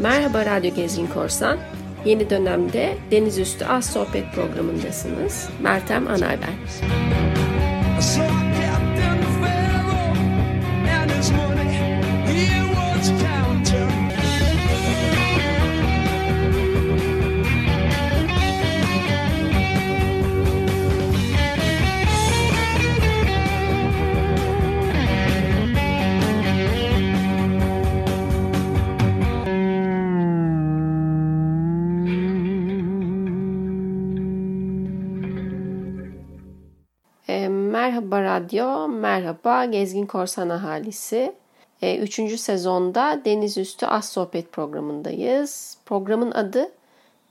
[0.00, 1.58] Merhaba Radyo Gezgin Korsan.
[2.04, 5.48] Yeni dönemde Deniz Üstü Az Sohbet programındasınız.
[5.62, 7.09] Meltem Anar ben.
[38.00, 41.32] Merhaba Radyo, merhaba Gezgin Korsan ahalisi.
[41.82, 45.78] E, üçüncü sezonda Deniz Üstü Az Sohbet programındayız.
[45.86, 46.72] Programın adı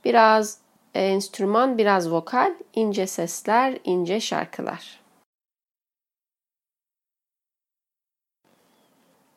[0.04, 0.58] biraz
[0.94, 5.00] enstrüman, biraz vokal, ince sesler, ince şarkılar.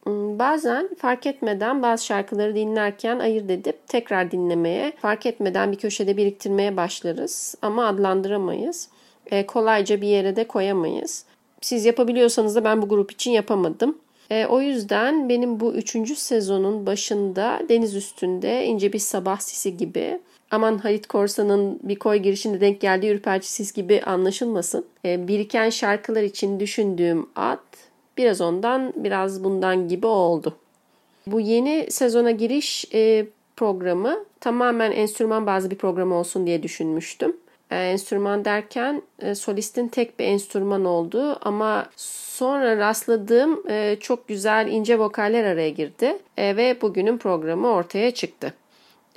[0.03, 6.17] Hmm, bazen fark etmeden bazı şarkıları dinlerken ayırt edip tekrar dinlemeye, fark etmeden bir köşede
[6.17, 8.89] biriktirmeye başlarız ama adlandıramayız
[9.31, 11.25] e, kolayca bir yere de koyamayız.
[11.61, 13.97] Siz yapabiliyorsanız da ben bu grup için yapamadım.
[14.31, 20.19] E, o yüzden benim bu üçüncü sezonun başında deniz üstünde ince bir sabah sisi gibi
[20.51, 24.85] aman Halit Korsan'ın bir koy girişinde denk geldiği ürperci sis gibi anlaşılmasın.
[25.05, 27.59] E, biriken şarkılar için düşündüğüm ad
[28.17, 30.57] biraz ondan biraz bundan gibi oldu.
[31.27, 37.37] Bu yeni sezona giriş e, programı tamamen enstrüman bazı bir program olsun diye düşünmüştüm
[37.73, 44.99] enstrüman derken e, solistin tek bir enstrüman olduğu ama sonra rastladığım e, çok güzel ince
[44.99, 48.53] vokaller araya girdi e, ve bugünün programı ortaya çıktı.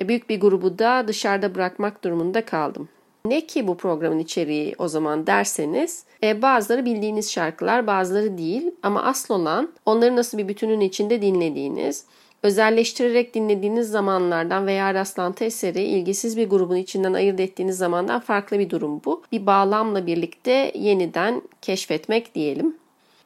[0.00, 2.88] E, büyük bir grubu da dışarıda bırakmak durumunda kaldım.
[3.26, 9.02] Ne ki bu programın içeriği o zaman derseniz e, bazıları bildiğiniz şarkılar bazıları değil ama
[9.02, 12.04] asıl olan onları nasıl bir bütünün içinde dinlediğiniz
[12.46, 18.70] Özelleştirerek dinlediğiniz zamanlardan veya rastlantı eseri ilgisiz bir grubun içinden ayırt ettiğiniz zamandan farklı bir
[18.70, 19.22] durum bu.
[19.32, 22.76] Bir bağlamla birlikte yeniden keşfetmek diyelim.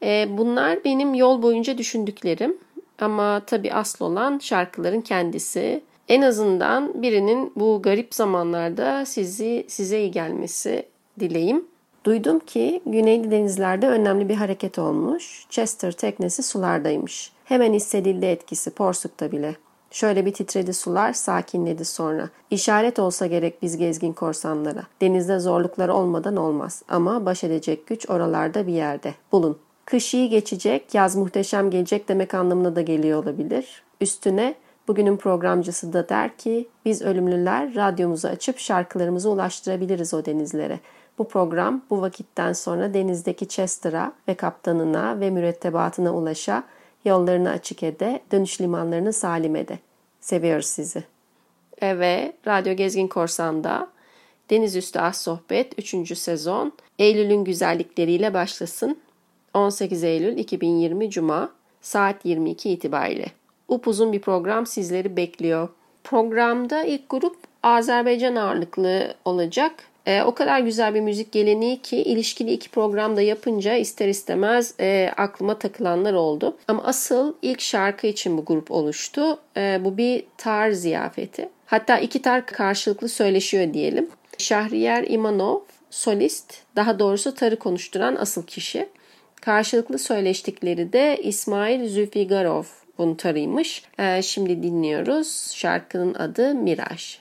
[0.03, 2.57] E, bunlar benim yol boyunca düşündüklerim
[3.01, 5.81] ama tabii asıl olan şarkıların kendisi.
[6.09, 10.87] En azından birinin bu garip zamanlarda sizi size iyi gelmesi
[11.21, 11.65] dileyim.
[12.05, 15.47] Duydum ki Güneyli denizlerde önemli bir hareket olmuş.
[15.51, 17.33] Chester teknesi sulardaymış.
[17.45, 19.57] Hemen hissedildi etkisi Porsuk'ta bile.
[19.91, 22.29] Şöyle bir titredi sular, sakinledi sonra.
[22.51, 24.83] İşaret olsa gerek biz gezgin korsanlara.
[25.01, 26.83] Denizde zorluklar olmadan olmaz.
[26.89, 29.15] Ama baş edecek güç oralarda bir yerde.
[29.33, 29.59] Bulun.
[29.85, 33.83] Kış iyi geçecek, yaz muhteşem gelecek demek anlamına da geliyor olabilir.
[34.01, 34.55] Üstüne
[34.89, 40.81] bugünün programcısı da der ki biz ölümlüler radyomuzu açıp şarkılarımızı ulaştırabiliriz o denizlere.
[41.21, 46.65] Bu program bu vakitten sonra denizdeki Chester'a ve kaptanına ve mürettebatına ulaşa
[47.05, 49.79] Yollarını açık ede, dönüş limanlarını salim ede.
[50.21, 51.05] Seviyoruz sizi.
[51.81, 53.89] Evet, Radyo Gezgin Korsan'da
[54.51, 56.19] Deniz Üstü Az Sohbet 3.
[56.19, 58.99] sezon Eylül'ün güzellikleriyle başlasın.
[59.55, 61.51] 18 Eylül 2020 Cuma
[61.81, 63.27] saat 22 itibariyle.
[63.69, 65.69] Upuzun bir program sizleri bekliyor.
[66.05, 69.90] Programda ilk grup Azerbaycan ağırlıklı olacak.
[70.07, 75.11] E, o kadar güzel bir müzik geleneği ki ilişkili iki programda yapınca ister istemez e,
[75.17, 76.57] aklıma takılanlar oldu.
[76.69, 79.39] Ama asıl ilk şarkı için bu grup oluştu.
[79.57, 81.49] E, bu bir tar ziyafeti.
[81.67, 84.11] Hatta iki tar karşılıklı söyleşiyor diyelim.
[84.39, 88.89] Şahriyer İmanov solist, daha doğrusu tarı konuşturan asıl kişi.
[89.41, 92.65] Karşılıklı söyleştikleri de İsmail Zülfigarov
[92.99, 93.85] bunun tarıymış.
[93.99, 95.53] E, şimdi dinliyoruz.
[95.55, 97.19] Şarkının adı Miraj.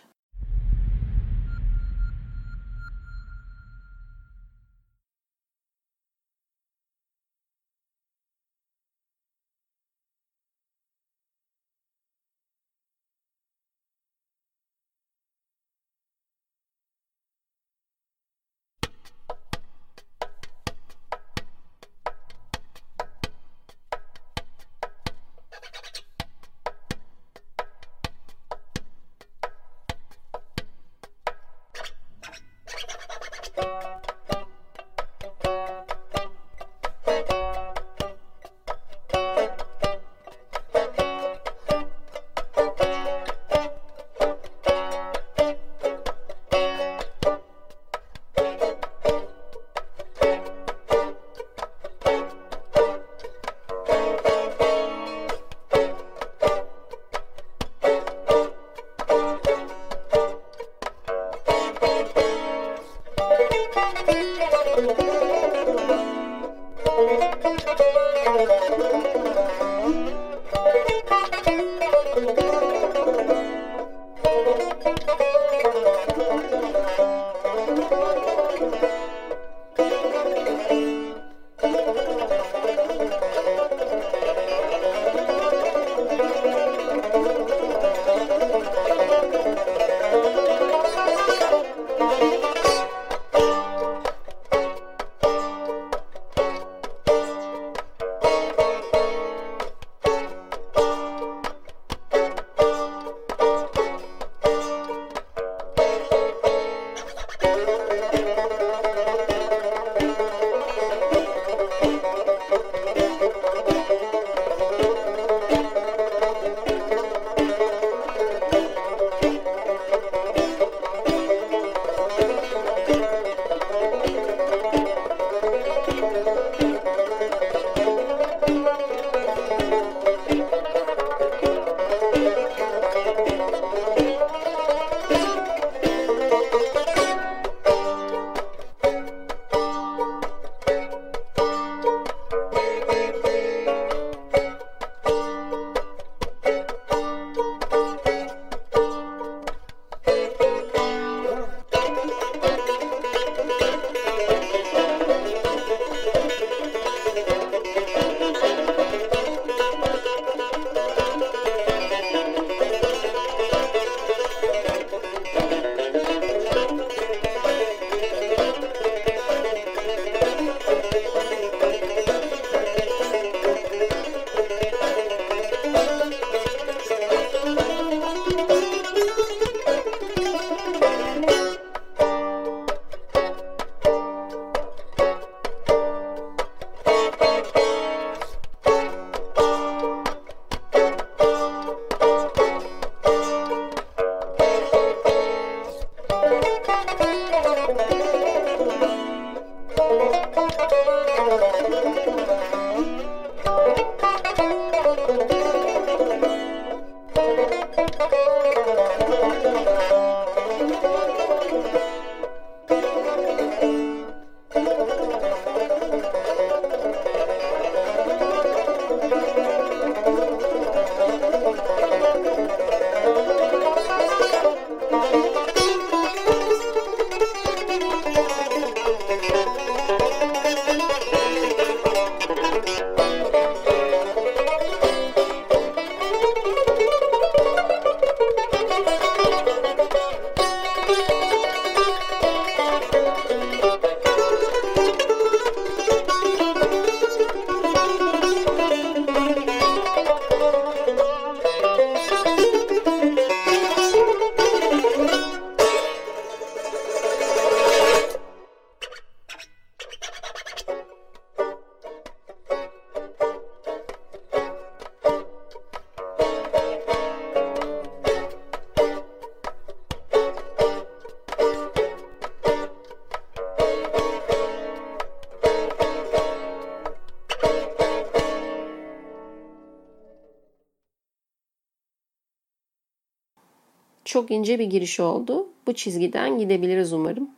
[284.29, 285.47] Çok ince bir giriş oldu.
[285.67, 287.29] Bu çizgiden gidebiliriz umarım.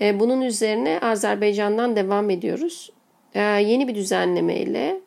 [0.00, 2.90] E, bunun üzerine Azerbaycan'dan devam ediyoruz.
[3.34, 5.00] E, yeni bir düzenlemeyle,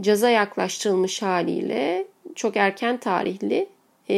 [0.00, 3.68] caza yaklaştırılmış haliyle çok erken tarihli
[4.10, 4.16] e,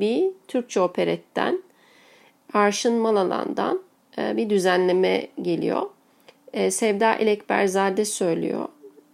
[0.00, 1.62] bir Türkçe operetten,
[2.52, 3.82] Arşın Malalan'dan
[4.18, 5.82] bir düzenleme geliyor.
[6.70, 8.68] Sevda Elekberzade söylüyor.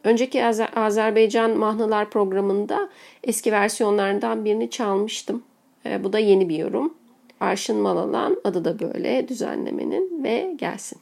[0.04, 0.44] Önceki
[0.76, 2.88] Azerbaycan Mahnılar programında
[3.24, 5.42] eski versiyonlarından birini çalmıştım.
[5.86, 6.94] E, bu da yeni bir yorum.
[7.40, 10.98] Arşın Malalan adı da böyle düzenlemenin ve gelsin.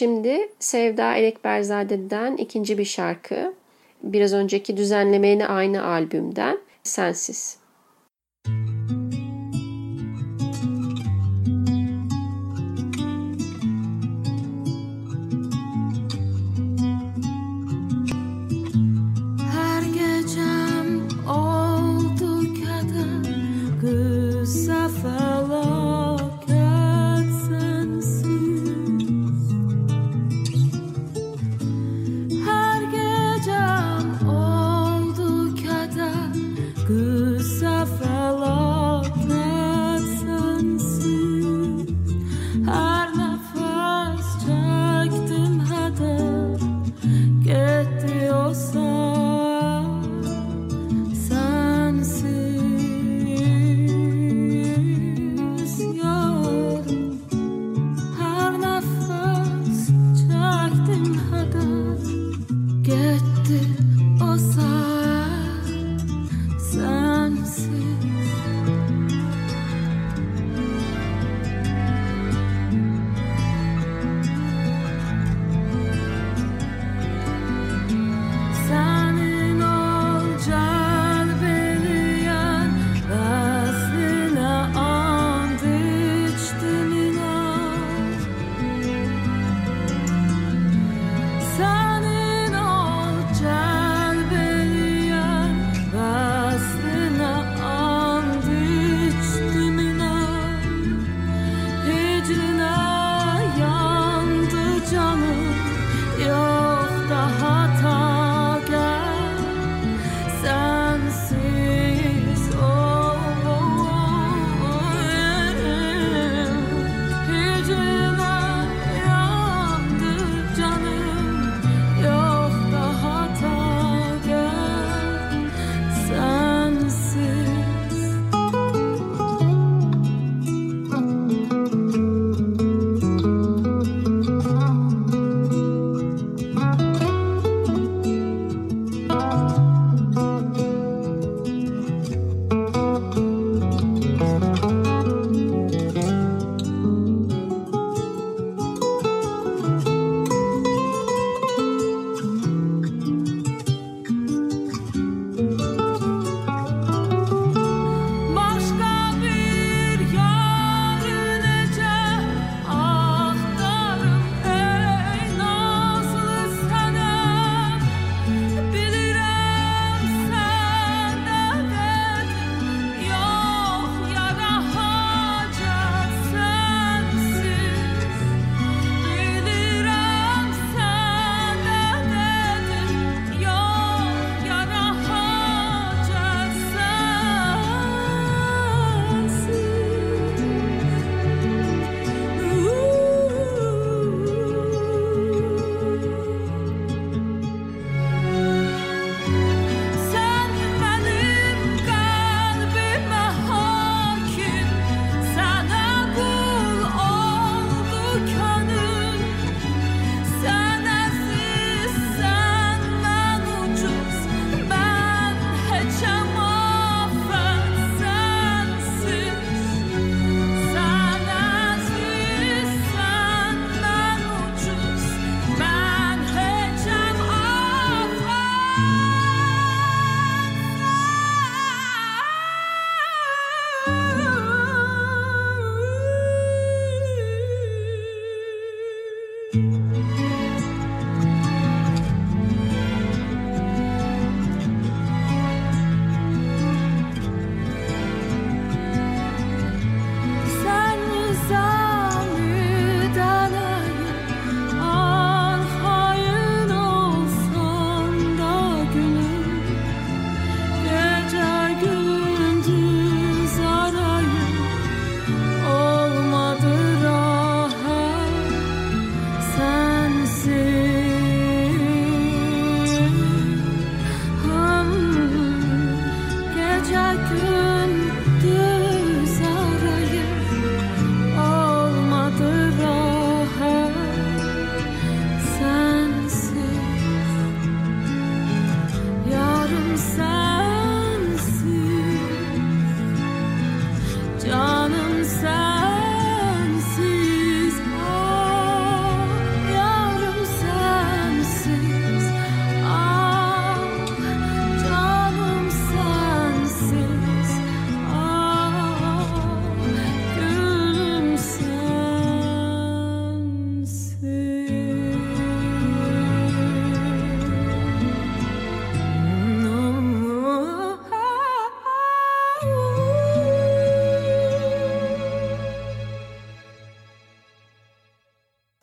[0.00, 3.54] Şimdi Sevda Elekberzade'den ikinci bir şarkı.
[4.02, 7.59] Biraz önceki düzenlemeyle aynı albümden Sensiz.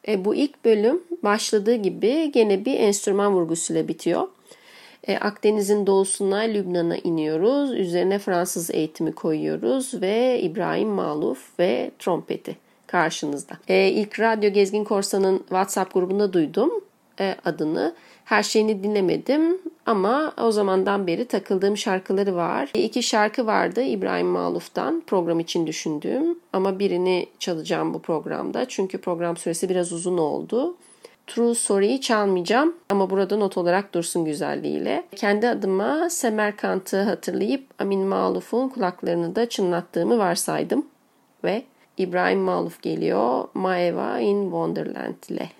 [0.08, 4.28] E, bu ilk bölüm başladığı gibi gene bir enstrüman vurgusuyla bitiyor.
[5.08, 7.74] E, Akdeniz'in doğusuna Lübnan'a iniyoruz.
[7.74, 12.56] Üzerine Fransız eğitimi koyuyoruz ve İbrahim Maluf ve trompeti
[12.88, 13.54] karşınızda.
[13.68, 16.72] E, ilk Radyo Gezgin Korsan'ın WhatsApp grubunda duydum
[17.20, 17.96] e, adını.
[18.28, 22.72] Her şeyini dinlemedim ama o zamandan beri takıldığım şarkıları var.
[22.74, 28.66] İki şarkı vardı İbrahim Maluf'tan program için düşündüğüm ama birini çalacağım bu programda.
[28.68, 30.76] Çünkü program süresi biraz uzun oldu.
[31.28, 35.04] True Story'yi çalmayacağım ama burada not olarak dursun güzelliğiyle.
[35.16, 40.86] Kendi adıma Semerkant'ı hatırlayıp Amin Maluf'un kulaklarını da çınlattığımı varsaydım.
[41.44, 41.64] Ve
[41.98, 45.57] İbrahim Maluf geliyor Maeva in Wonderland ile.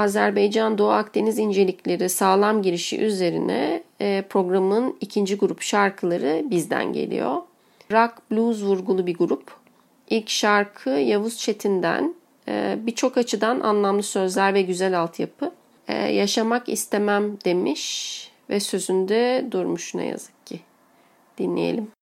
[0.00, 7.36] Azerbaycan Doğu Akdeniz incelikleri sağlam girişi üzerine e, programın ikinci grup şarkıları bizden geliyor.
[7.92, 9.54] Rock blues vurgulu bir grup.
[10.10, 12.14] İlk şarkı Yavuz Çetin'den.
[12.48, 15.52] E, birçok açıdan anlamlı sözler ve güzel altyapı.
[15.88, 20.60] E, yaşamak istemem demiş ve sözünde durmuş ne yazık ki.
[21.38, 21.99] Dinleyelim.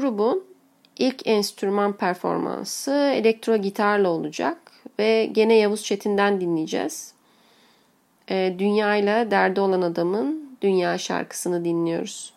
[0.00, 0.44] Grubun
[0.98, 4.58] ilk enstrüman performansı elektro gitarla olacak
[4.98, 7.12] ve gene Yavuz Çetin'den dinleyeceğiz.
[8.30, 12.32] E, dünya ile derdi olan adamın Dünya şarkısını dinliyoruz.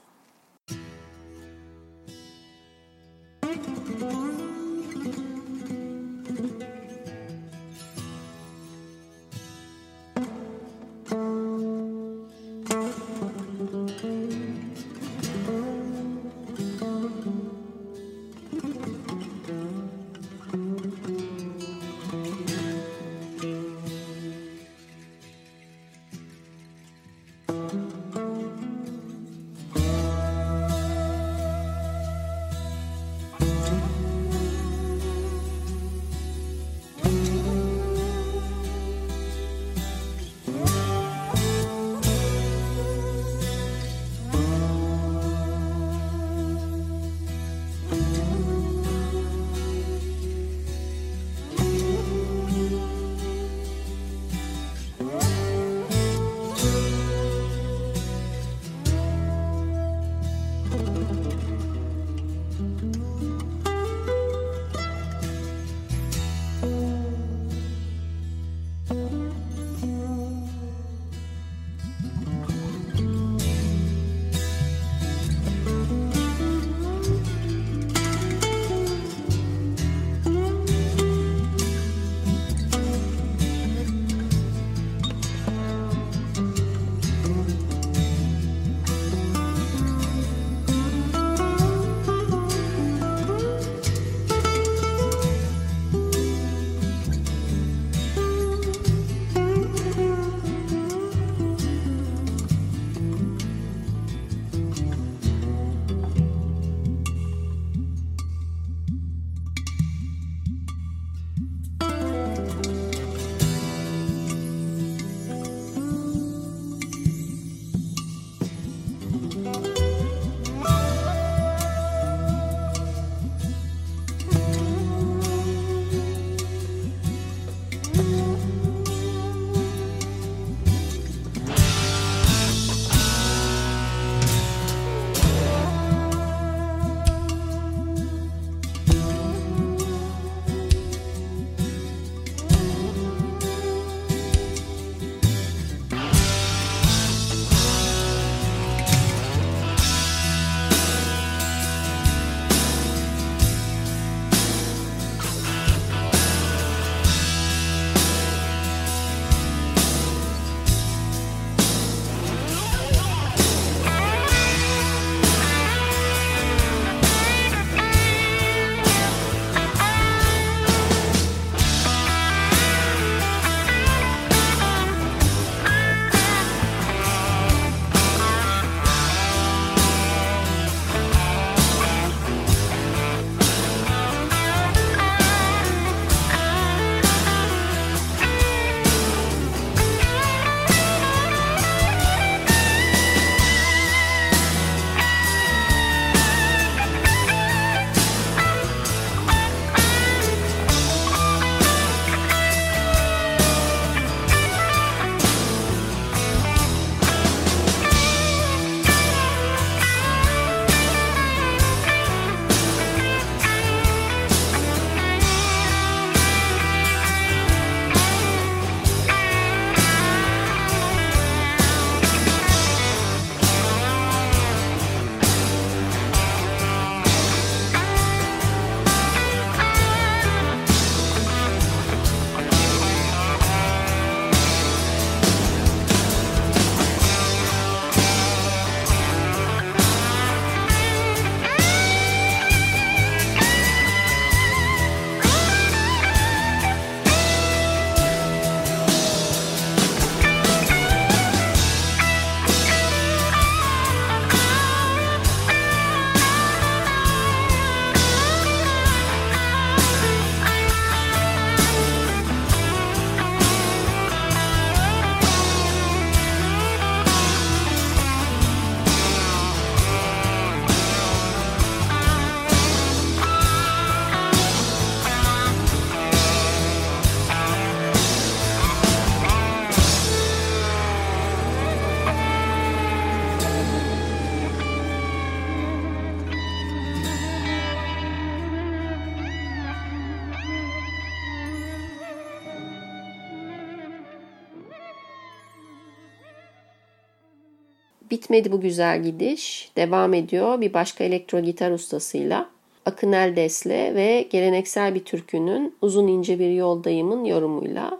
[298.21, 299.71] Bitmedi bu güzel gidiş.
[299.77, 302.49] Devam ediyor bir başka elektro gitar ustasıyla.
[302.85, 307.99] Akın Eldes'le ve geleneksel bir türkünün uzun ince bir yoldayımın yorumuyla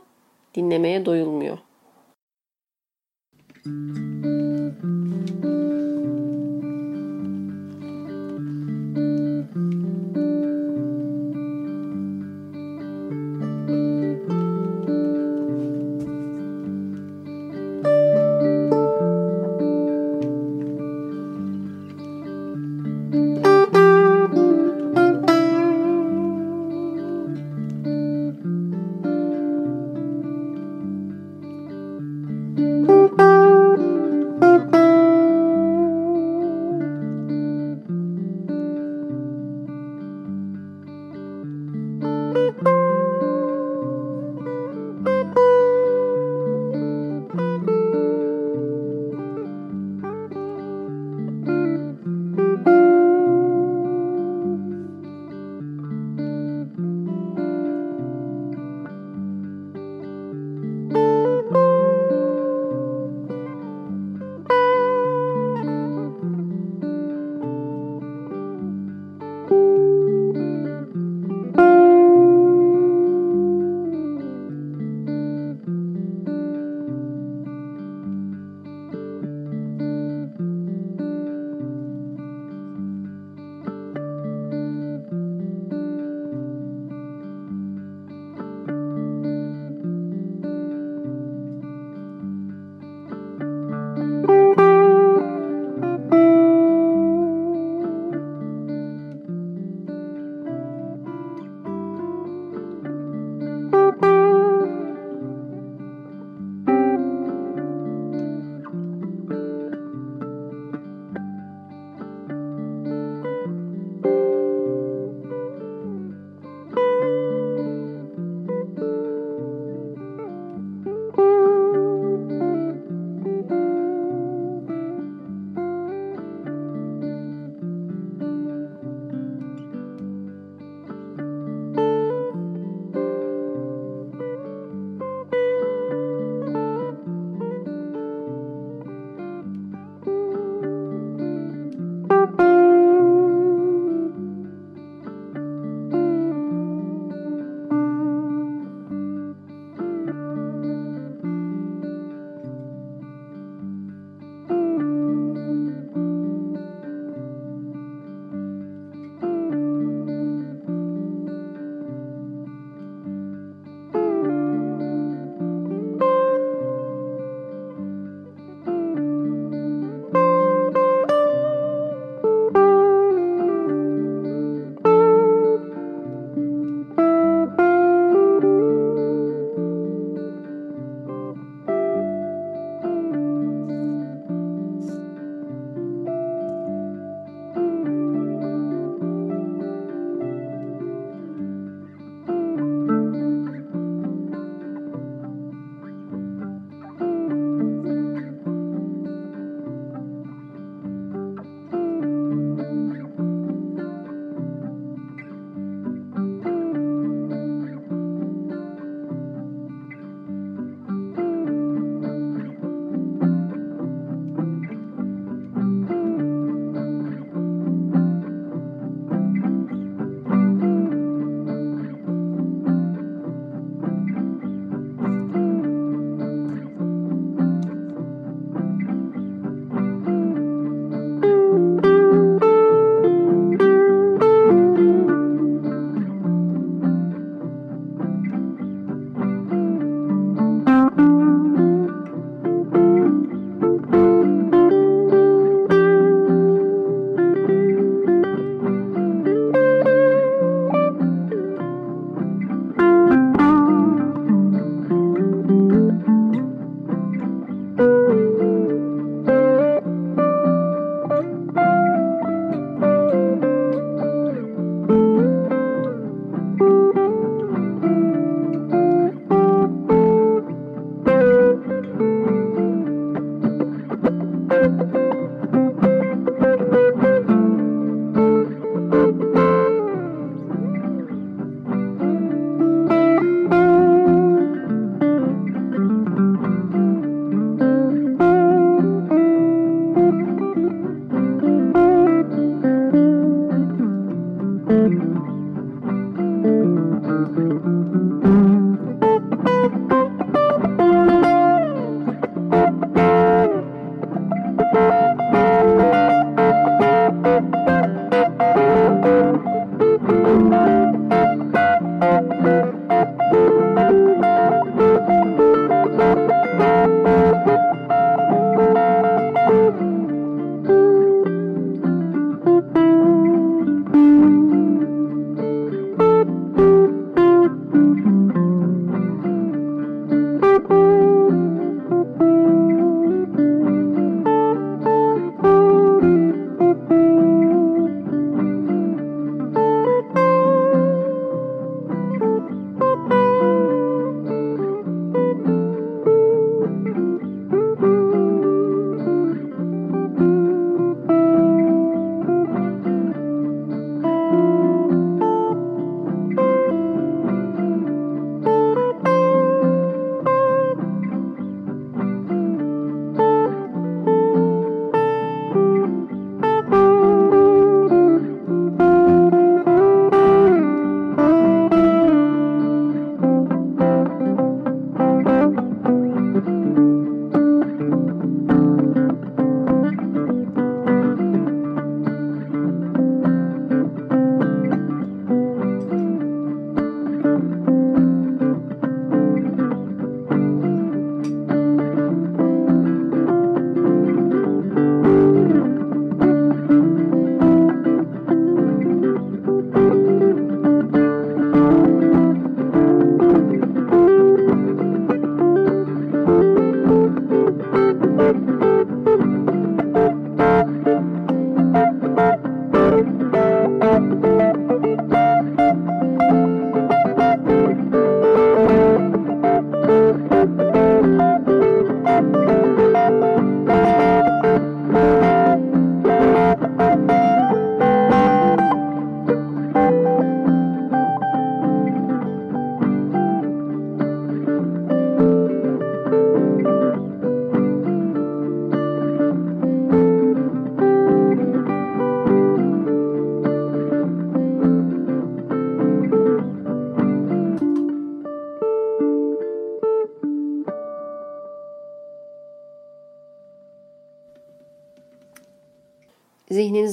[0.56, 1.58] dinlemeye doyulmuyor.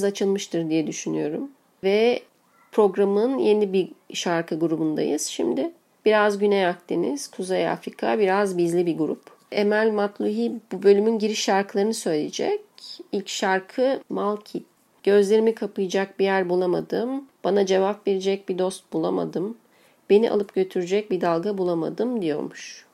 [0.09, 1.51] Açılmıştır diye düşünüyorum.
[1.83, 2.21] Ve
[2.71, 5.71] programın yeni bir şarkı grubundayız şimdi.
[6.05, 9.21] Biraz Güney Akdeniz, Kuzey Afrika, biraz bizli bir grup.
[9.51, 12.61] Emel Matluhi bu bölümün giriş şarkılarını söyleyecek.
[13.11, 14.65] İlk şarkı Malkit.
[15.03, 17.23] Gözlerimi kapayacak bir yer bulamadım.
[17.43, 19.57] Bana cevap verecek bir dost bulamadım.
[20.09, 22.85] Beni alıp götürecek bir dalga bulamadım diyormuş.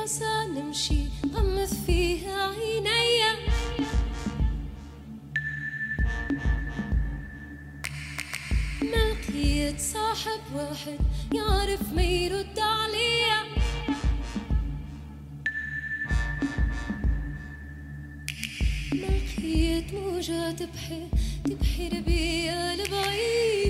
[0.00, 3.34] بلاصة نمشي غمض فيها عينيا
[8.82, 10.98] ما لقيت صاحب واحد
[11.34, 13.42] يعرف ما يرد عليا
[18.92, 21.08] ما لقيت موجة تبحر
[21.44, 23.60] تبحر بيا لبعيد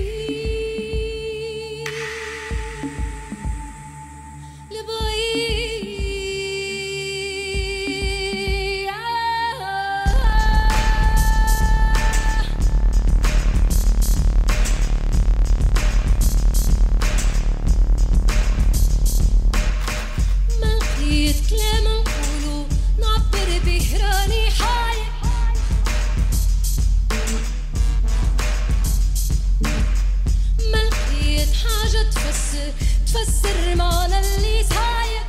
[33.05, 33.75] تفسر
[34.19, 35.25] اللي صاير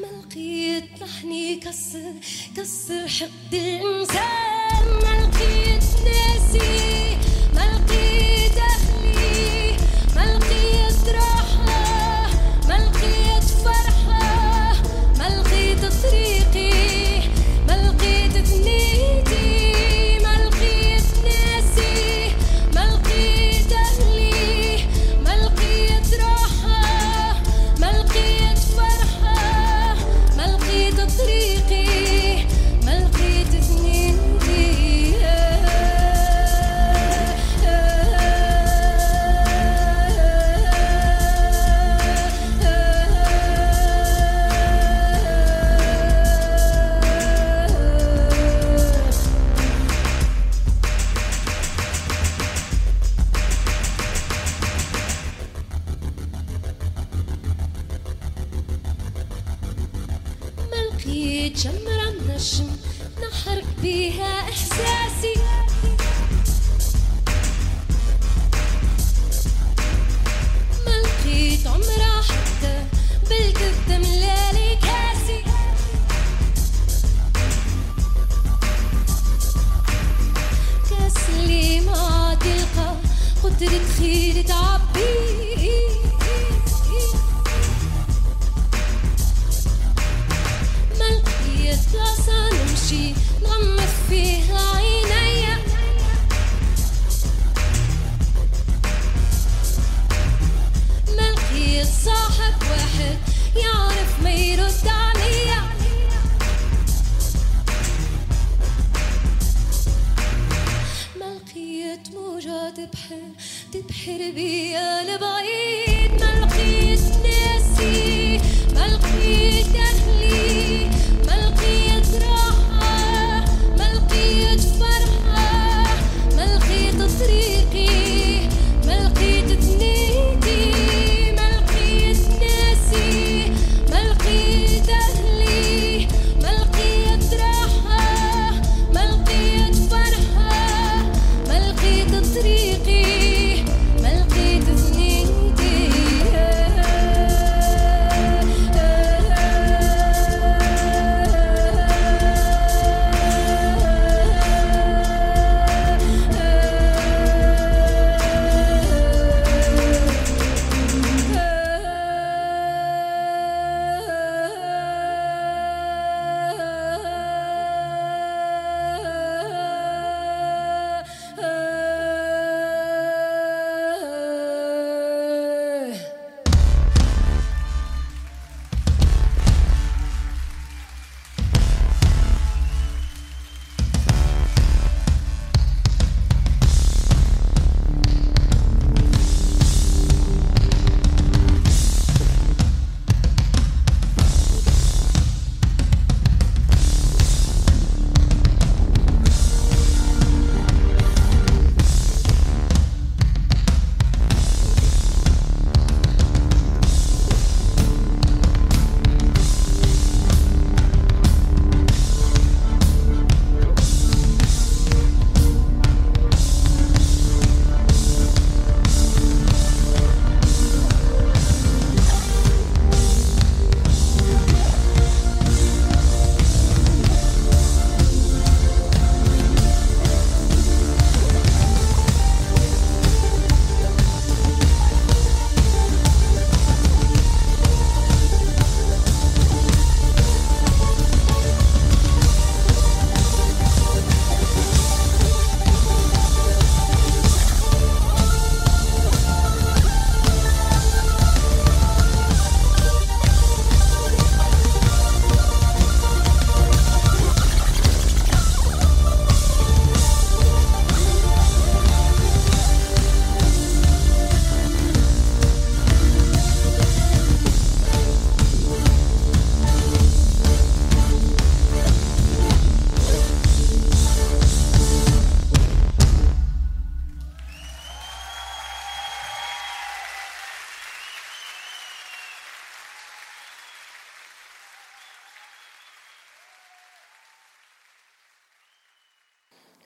[0.00, 2.12] ما لقيت نحني كسر
[2.56, 4.84] كسر حق الإنسان.
[5.02, 7.09] ما لقيت ناسي.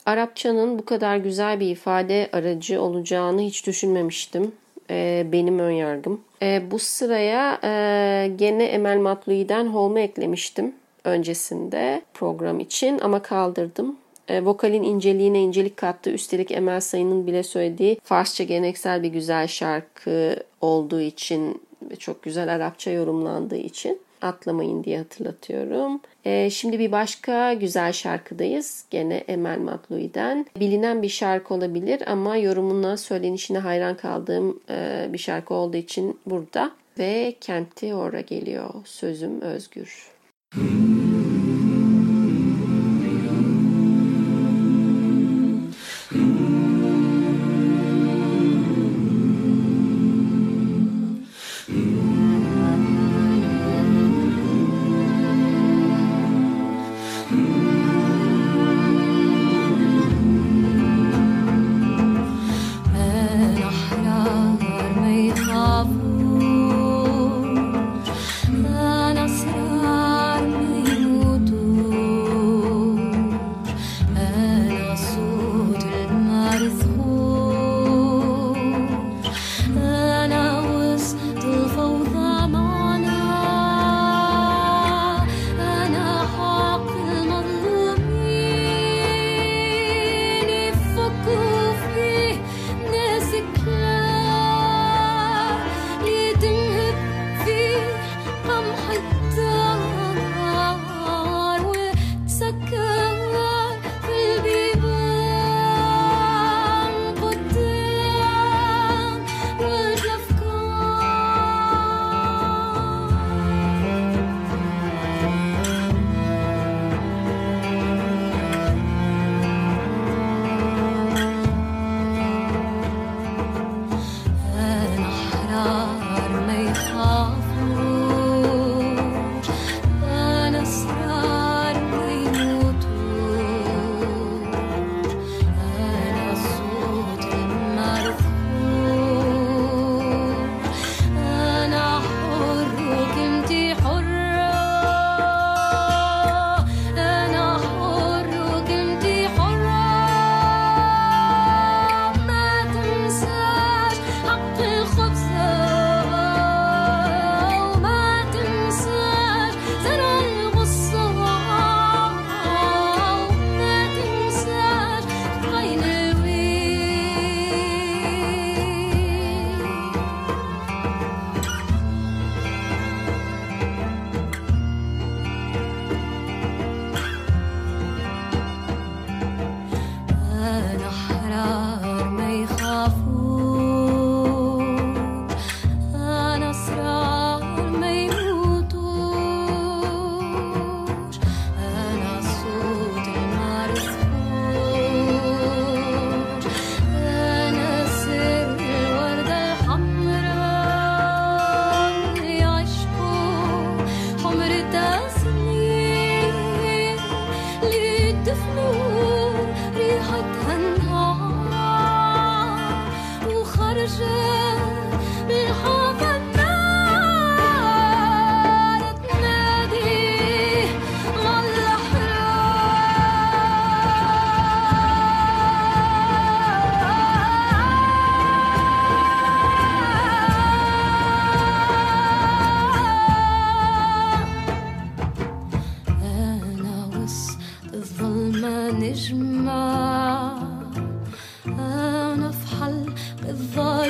[0.06, 4.52] Arapçanın bu kadar güzel bir ifade aracı olacağını hiç düşünmemiştim.
[4.90, 6.20] Ee, benim ön yargım.
[6.42, 10.74] Ee, bu sıraya e, gene Emel Matlui'den Holm'u eklemiştim
[11.04, 13.96] öncesinde program için ama kaldırdım.
[14.28, 16.10] E, vokalin inceliğine incelik kattı.
[16.10, 22.54] Üstelik Emel Sayın'ın bile söylediği Farsça geleneksel bir güzel şarkı olduğu için ve çok güzel
[22.54, 26.00] Arapça yorumlandığı için atlamayın diye hatırlatıyorum.
[26.24, 28.84] E, şimdi bir başka güzel şarkıdayız.
[28.90, 30.46] Gene Emel Matlui'den.
[30.60, 36.70] Bilinen bir şarkı olabilir ama yorumuna, söylenişine hayran kaldığım e, bir şarkı olduğu için burada.
[36.98, 38.70] Ve Kenti Ora geliyor.
[38.84, 40.10] Sözüm özgür.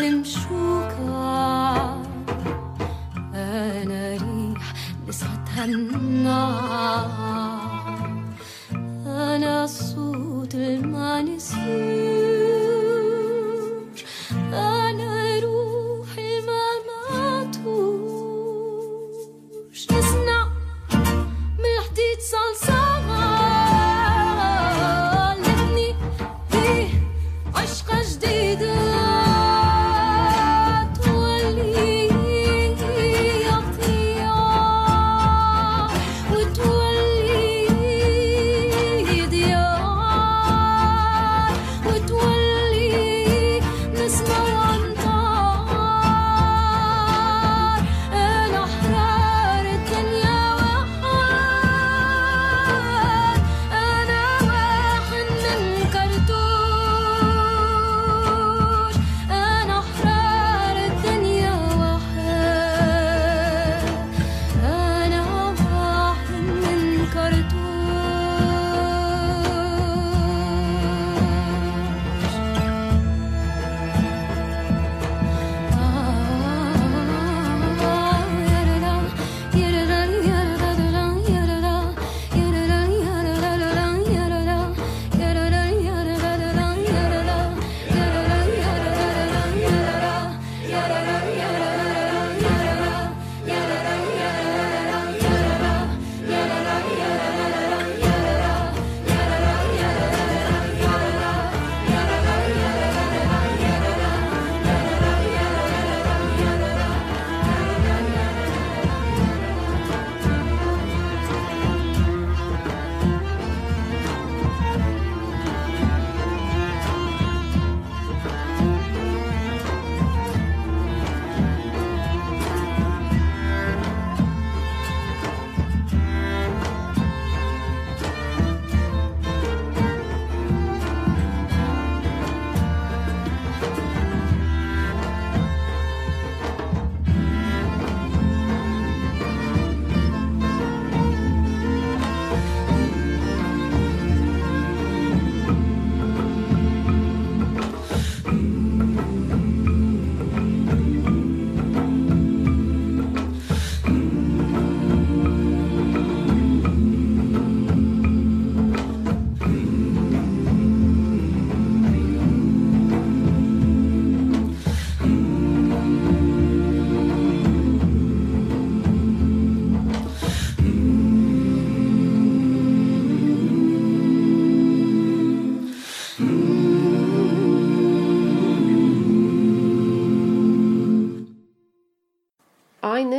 [0.05, 2.03] العالم شوكة
[3.35, 4.73] أنا ريح
[5.09, 7.34] بصعتها النار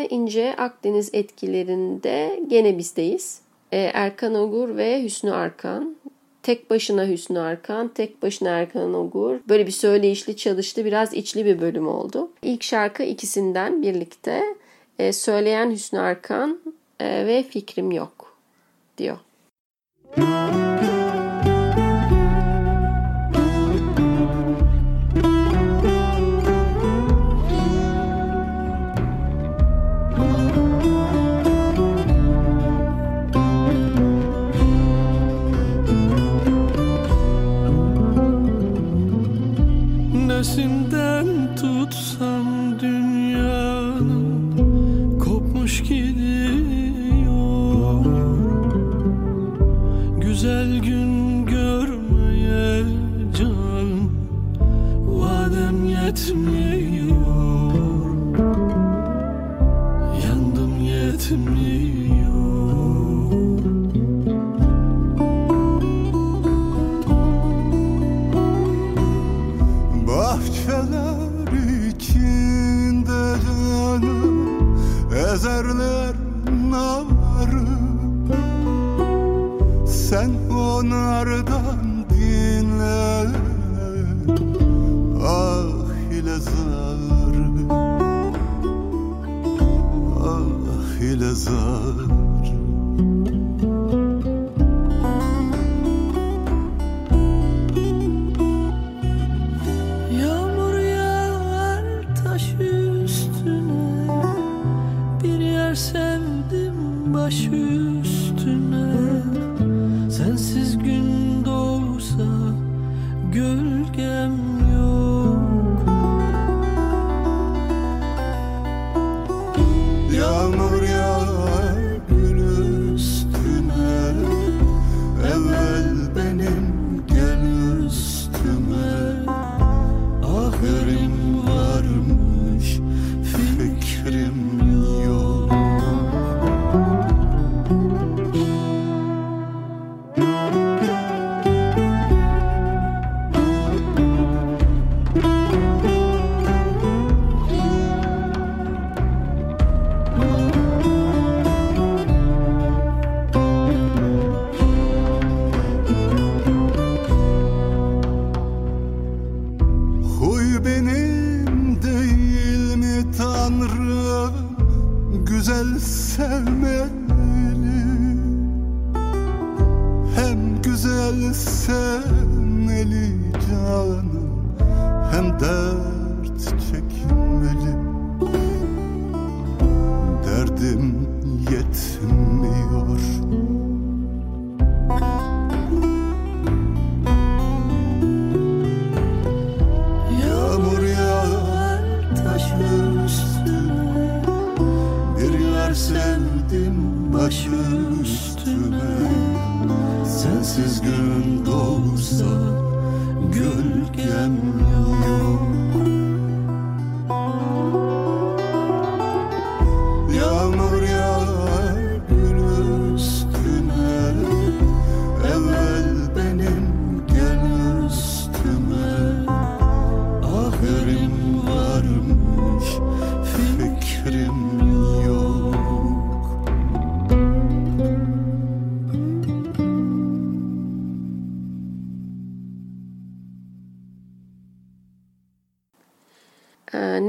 [0.09, 3.41] ince Akdeniz etkilerinde gene bizdeyiz.
[3.71, 5.95] Ee, Erkan Ogur ve Hüsnü Arkan.
[6.43, 9.39] Tek başına Hüsnü Arkan, tek başına Erkan Ogur.
[9.49, 10.85] Böyle bir söyleyişli çalıştı.
[10.85, 12.29] Biraz içli bir bölüm oldu.
[12.41, 14.43] İlk şarkı ikisinden birlikte.
[14.99, 16.59] Ee, söyleyen Hüsnü Arkan
[16.99, 18.37] e, ve Fikrim Yok
[18.97, 19.17] diyor.
[20.17, 20.64] Müzik
[40.55, 42.54] Sesinden tutsam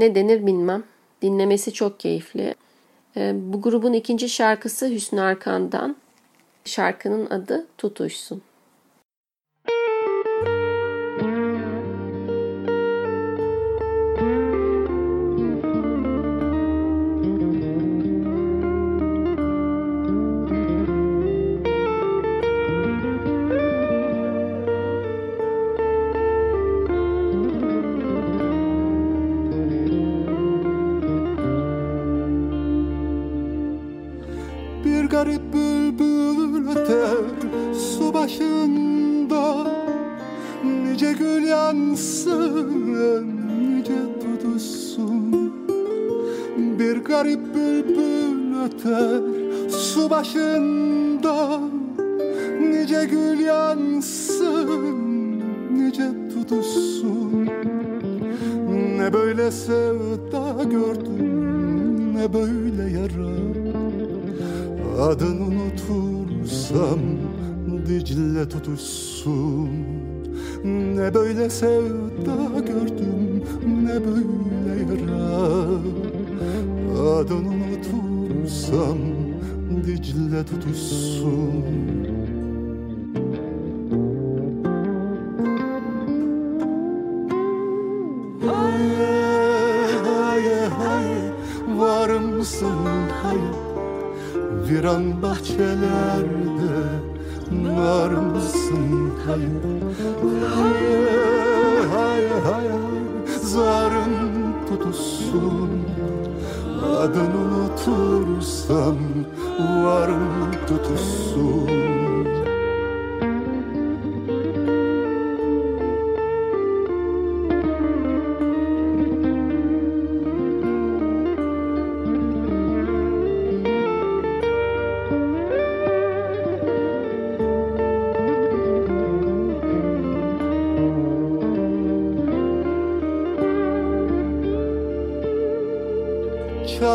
[0.07, 0.83] ne denir bilmem.
[1.21, 2.55] Dinlemesi çok keyifli.
[3.17, 5.95] Ee, bu grubun ikinci şarkısı Hüsnü Arkan'dan.
[6.65, 8.41] Şarkının adı Tutuşsun.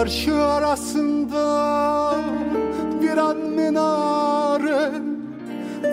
[0.02, 1.44] Çarşı arasında
[3.02, 4.90] bir an minare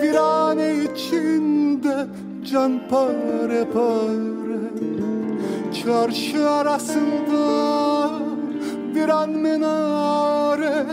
[0.02, 2.06] Virane içinde
[2.52, 4.60] can pare pare.
[5.82, 8.10] Çarşı arasında
[8.94, 10.86] bir an minare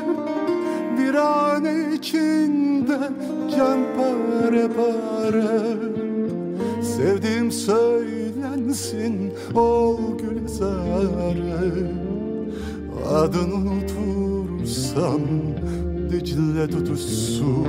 [0.97, 2.99] Virane içinde
[3.57, 5.78] can pare pare.
[6.82, 11.87] Sevdiğim söylensin ol gülzare
[13.18, 15.22] Adını unutursam
[16.11, 17.68] Dicle tutuşsun.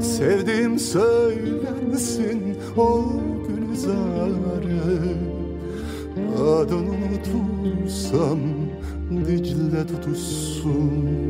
[0.00, 3.04] Sevdiğim söylensin o
[3.48, 4.80] gülzare
[6.38, 8.38] Adını unutursam
[9.26, 11.27] Dicle tutuşsun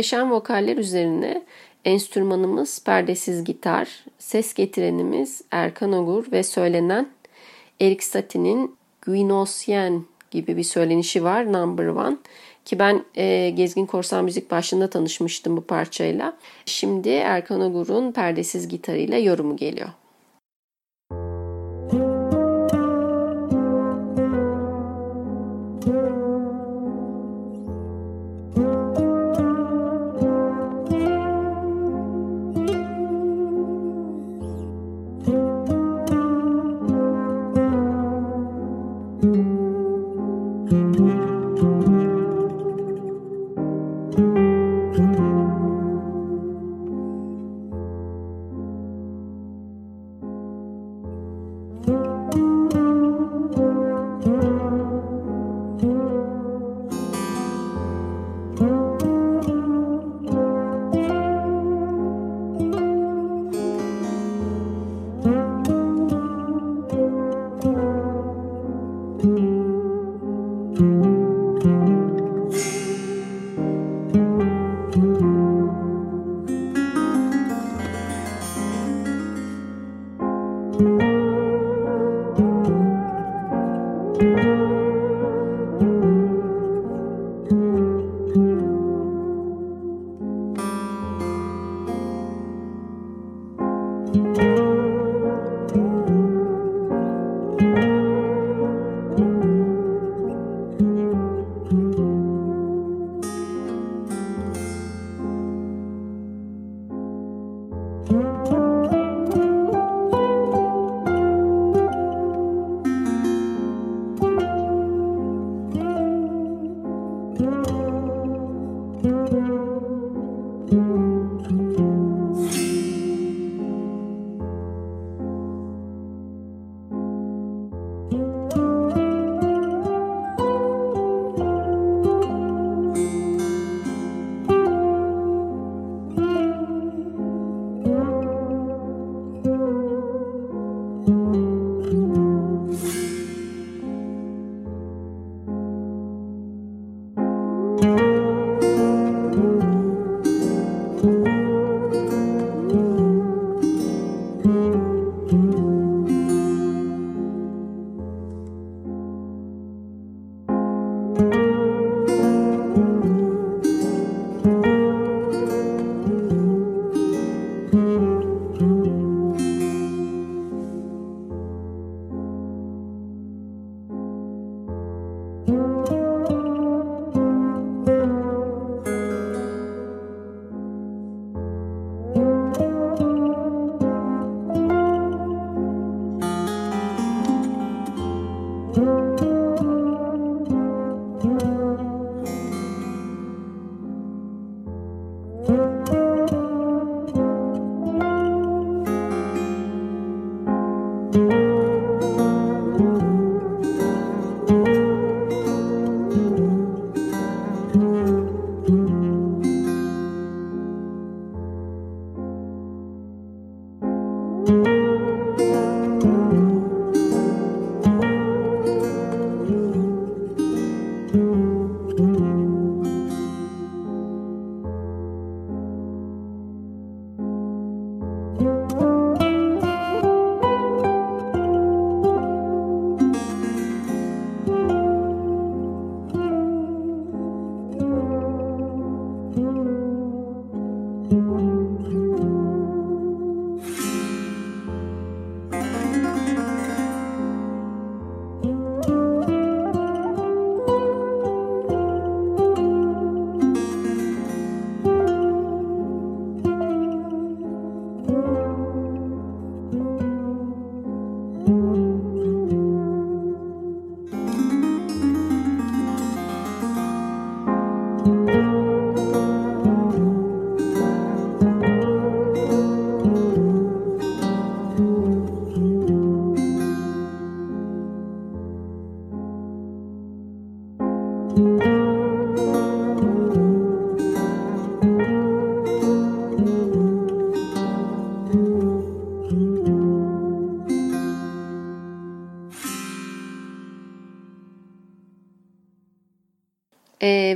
[0.00, 1.42] muhteşem vokaller üzerine
[1.84, 7.08] enstrümanımız perdesiz gitar, ses getirenimiz Erkan Ogur ve söylenen
[7.80, 12.16] Erik Satie'nin Guinosyen gibi bir söylenişi var Number One.
[12.64, 16.36] Ki ben e, Gezgin Korsan Müzik başında tanışmıştım bu parçayla.
[16.66, 19.88] Şimdi Erkan Ogur'un perdesiz gitarıyla yorumu geliyor.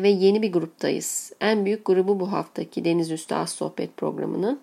[0.05, 1.33] Ve yeni bir gruptayız.
[1.41, 4.61] En büyük grubu bu haftaki Deniz Üstü Az Sohbet programının.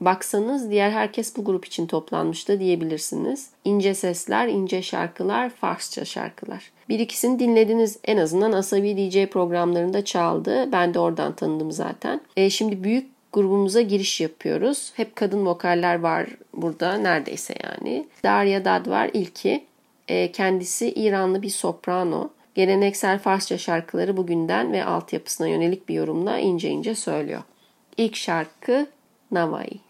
[0.00, 3.50] Baksanız diğer herkes bu grup için toplanmıştı diyebilirsiniz.
[3.64, 6.70] İnce sesler, ince şarkılar, Farsça şarkılar.
[6.88, 10.72] Bir ikisini dinlediniz en azından Asabi DJ programlarında çaldı.
[10.72, 12.20] Ben de oradan tanıdım zaten.
[12.36, 14.92] E, şimdi büyük grubumuza giriş yapıyoruz.
[14.94, 18.06] Hep kadın vokaller var burada neredeyse yani.
[18.24, 19.64] Darya Dad var ilki.
[20.08, 22.30] E, kendisi İranlı bir soprano.
[22.58, 27.42] Geleneksel Farsça şarkıları bugünden ve altyapısına yönelik bir yorumla ince ince söylüyor.
[27.96, 28.86] İlk şarkı
[29.30, 29.80] Navai.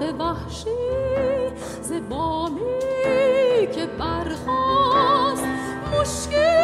[0.00, 0.70] مرغ وحشی
[1.82, 2.60] ز بامی
[3.74, 5.44] که برخاست.
[5.92, 6.59] مشکل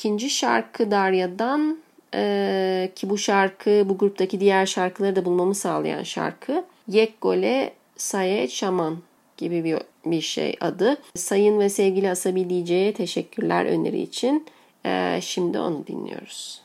[0.00, 1.78] ikinci şarkı Darya'dan
[2.14, 6.64] e, ki bu şarkı bu gruptaki diğer şarkıları da bulmamı sağlayan şarkı.
[6.88, 8.98] Yekgole Saye Şaman
[9.36, 10.96] gibi bir, bir şey adı.
[11.14, 14.46] Sayın ve sevgili Asabi DJ'ye teşekkürler öneri için.
[14.86, 16.62] E, şimdi onu dinliyoruz.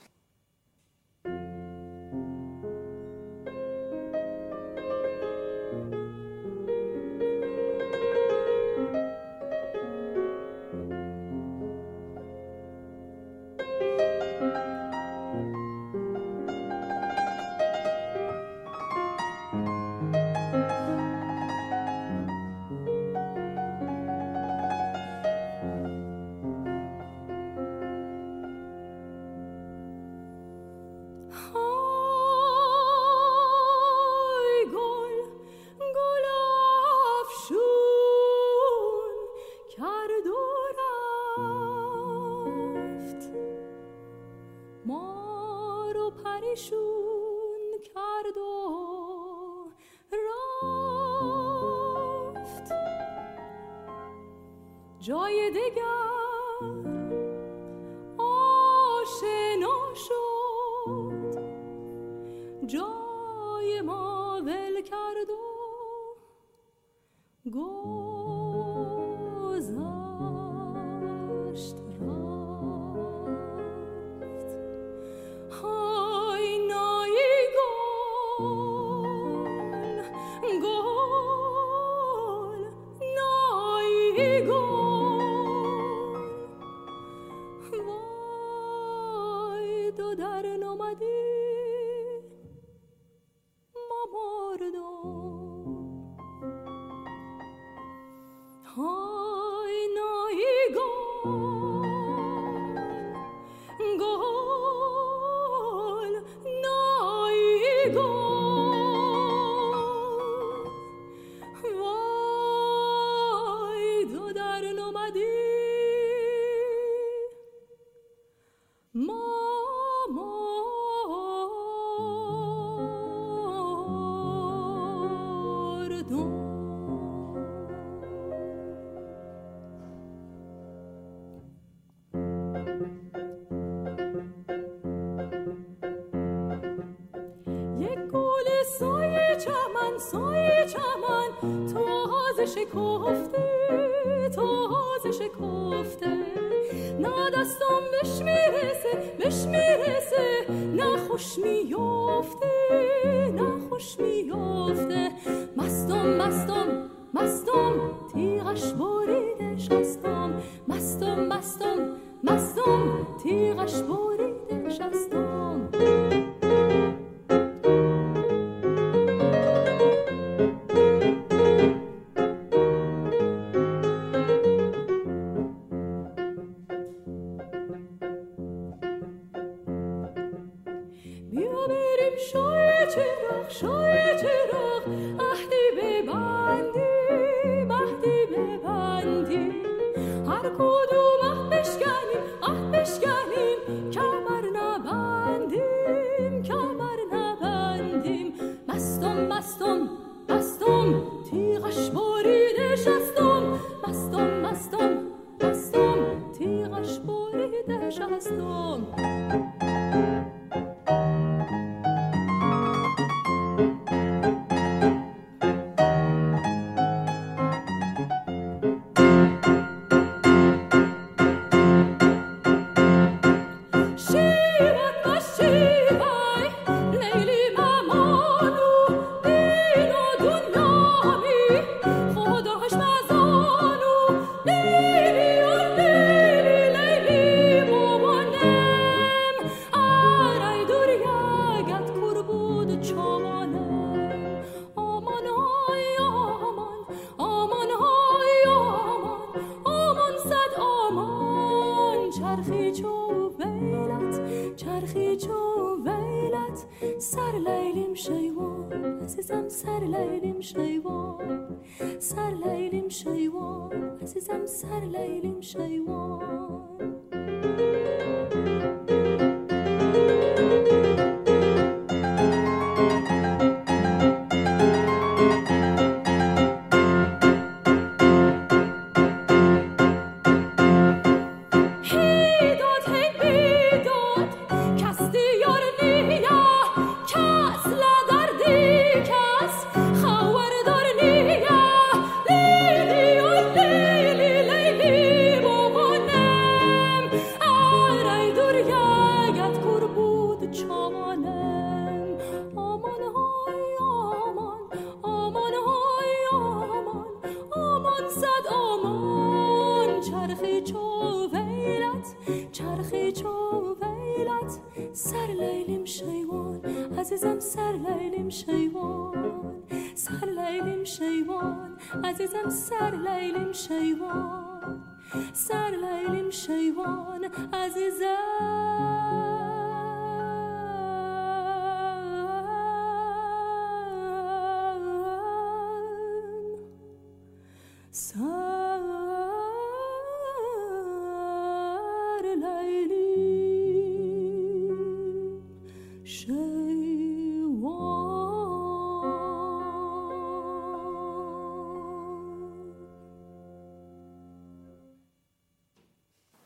[259.24, 261.56] عزیزم سر لیلیم شیوان
[261.98, 266.93] سر لیلیم شیوان عزیزم سر لیلیم شیوان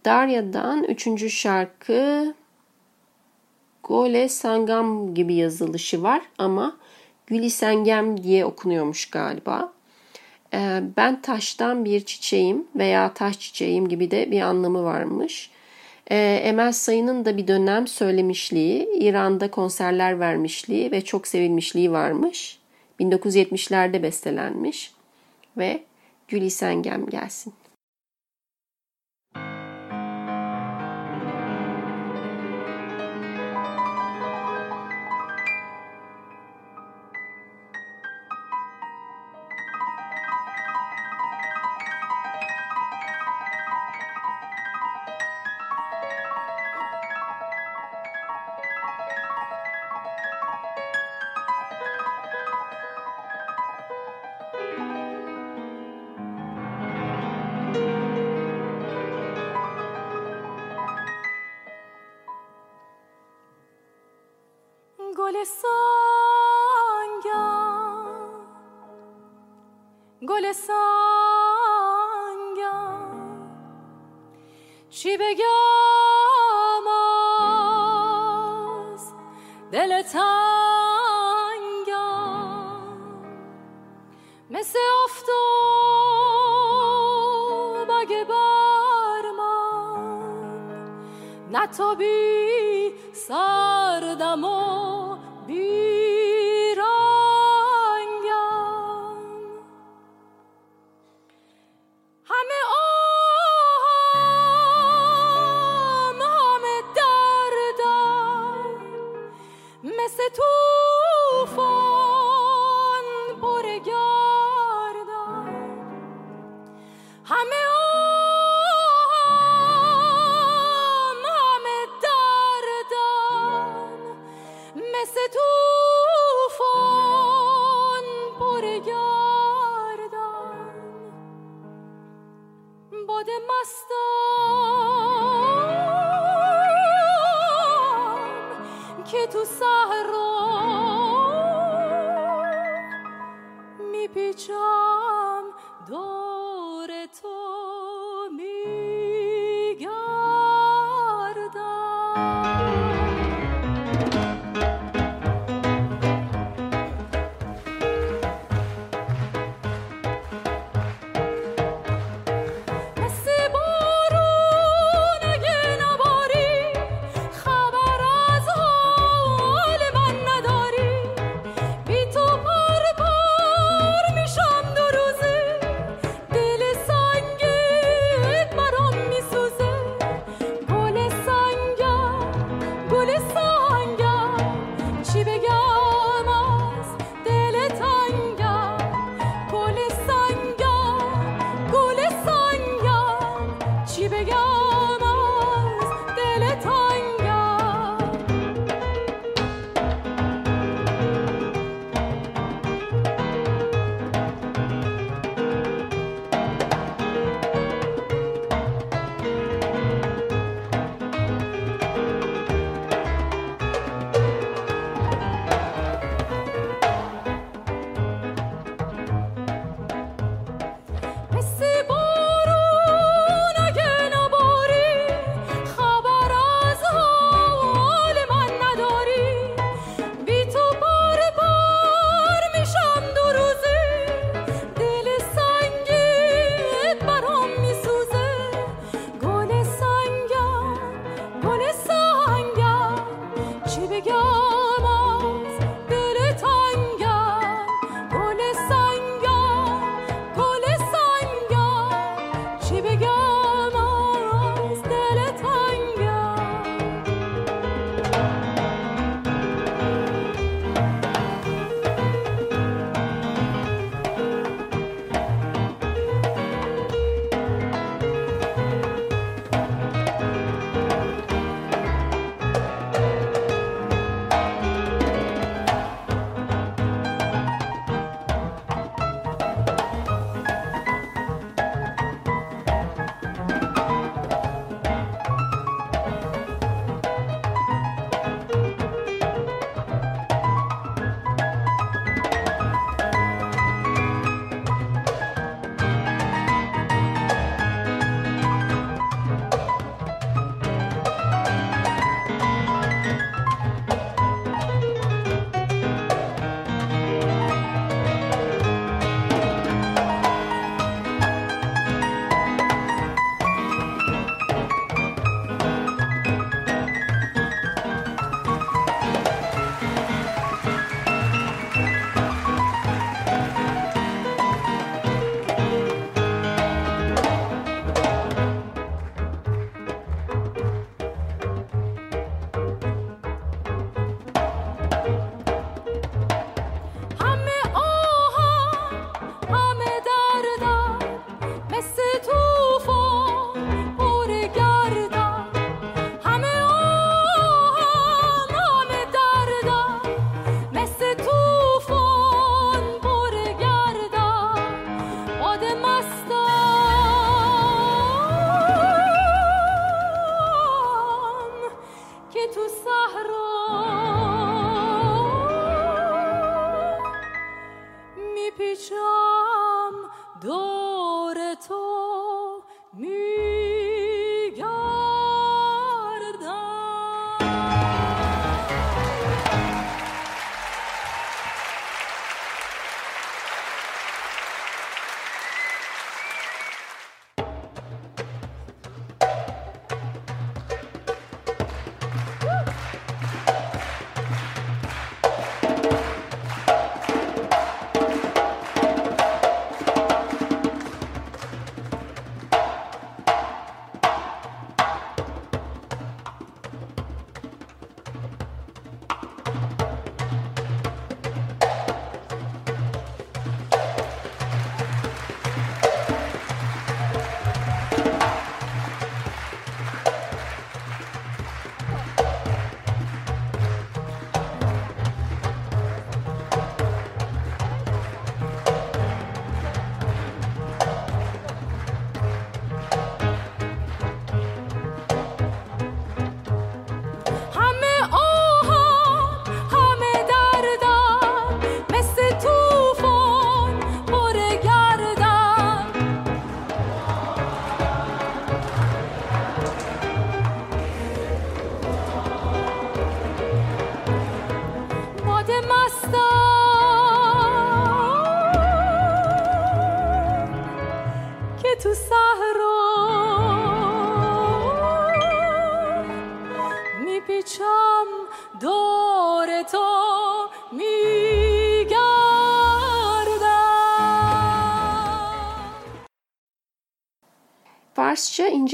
[0.09, 2.33] Darya'dan üçüncü şarkı
[3.83, 6.77] Gole Sangam gibi yazılışı var ama
[7.27, 9.73] Gülisengem diye okunuyormuş galiba.
[10.53, 15.51] Ee, ben taştan bir çiçeğim veya taş çiçeğim gibi de bir anlamı varmış.
[16.11, 22.59] Ee, Emel Sayın'ın da bir dönem söylemişliği, İran'da konserler vermişliği ve çok sevilmişliği varmış.
[22.99, 24.93] 1970'lerde bestelenmiş
[25.57, 25.83] ve
[26.27, 27.53] Gülisengem gelsin.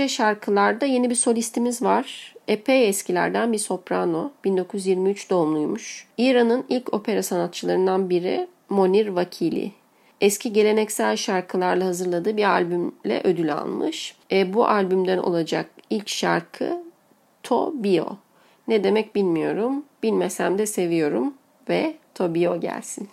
[0.05, 2.35] İnce şarkılarda yeni bir solistimiz var.
[2.47, 4.31] Epey eskilerden bir soprano.
[4.43, 6.07] 1923 doğumluymuş.
[6.17, 9.71] İran'ın ilk opera sanatçılarından biri Monir Vakili.
[10.21, 14.15] Eski geleneksel şarkılarla hazırladığı bir albümle ödül almış.
[14.31, 16.83] E, bu albümden olacak ilk şarkı
[17.43, 18.17] To Bio.
[18.67, 19.85] Ne demek bilmiyorum.
[20.03, 21.33] Bilmesem de seviyorum
[21.69, 23.09] ve To Bio gelsin.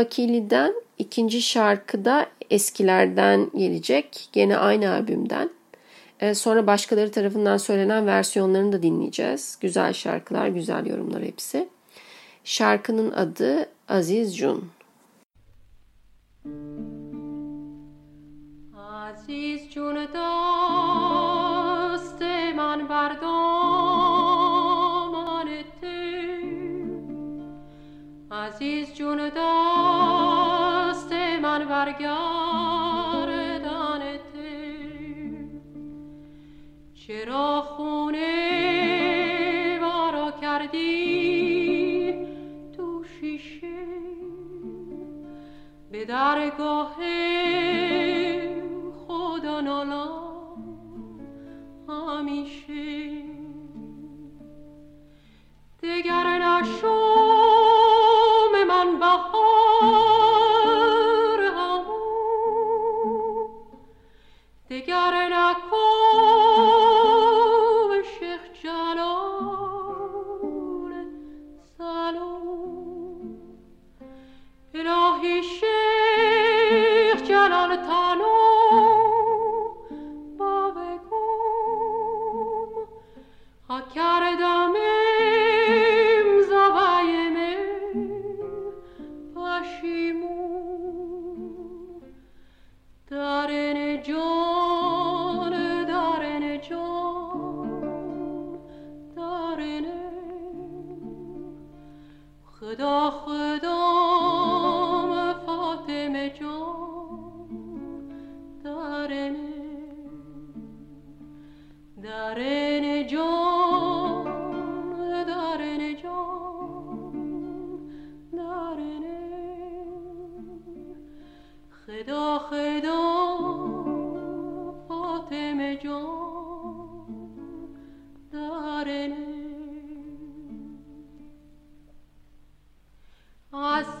[0.00, 4.28] Vakili'den ikinci şarkı da eskilerden gelecek.
[4.32, 5.50] Gene aynı albümden.
[6.20, 9.58] Ee, sonra başkaları tarafından söylenen versiyonlarını da dinleyeceğiz.
[9.60, 11.68] Güzel şarkılar, güzel yorumlar hepsi.
[12.44, 14.70] Şarkının adı Aziz Cun.
[18.76, 21.42] Aziz Cun doste
[22.54, 23.30] man pardon
[25.12, 25.48] man
[28.30, 29.79] Aziz Cun doste
[46.10, 46.96] درگاه
[49.06, 50.08] خدا نالا
[51.88, 53.22] همیشه.
[55.82, 57.39] دگر نشوم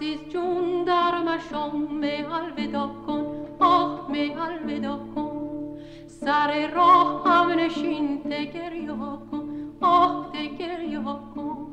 [0.00, 3.26] عزیز جون در مشام الودا کن.
[3.58, 5.78] آه می الودا کن.
[6.06, 9.48] سر راه هم نشین تگریا کن.
[9.80, 11.66] آه تگریا کن.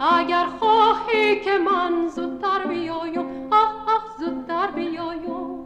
[0.00, 5.58] اگر خواهی که من زودتر بیایم آه آه زودتر بیایم.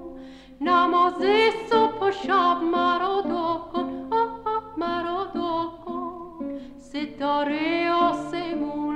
[0.60, 1.22] نماز
[1.70, 4.08] صبح و شب مرا دعا کن.
[4.10, 6.58] آه آه مرا دعا کن.
[6.78, 8.88] ستاره آسمون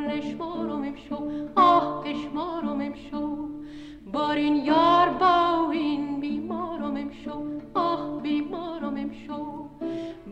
[4.12, 7.44] بار این یار با این بیمارم امشو
[7.74, 9.68] آه بیمارم امشو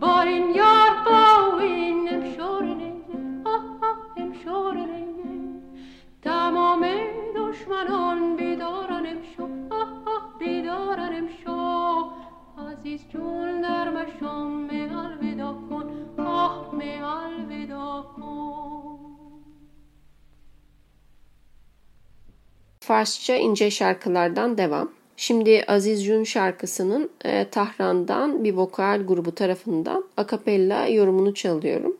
[0.01, 2.43] بار این یار با این امشو
[3.45, 4.75] آه آه امشو
[6.23, 6.87] تمام
[7.37, 12.11] دشمنان بیدارن امشو آه آه بیدارن امشو
[12.59, 15.85] عزیز جون در مشام می الودا کن
[16.27, 18.80] آه می الودا کن.
[22.81, 24.91] Farsça ince şarkılardan devam.
[25.17, 31.97] Şimdi Aziz Jun şarkısının e, Tahran'dan bir vokal grubu tarafından akapella yorumunu çalıyorum.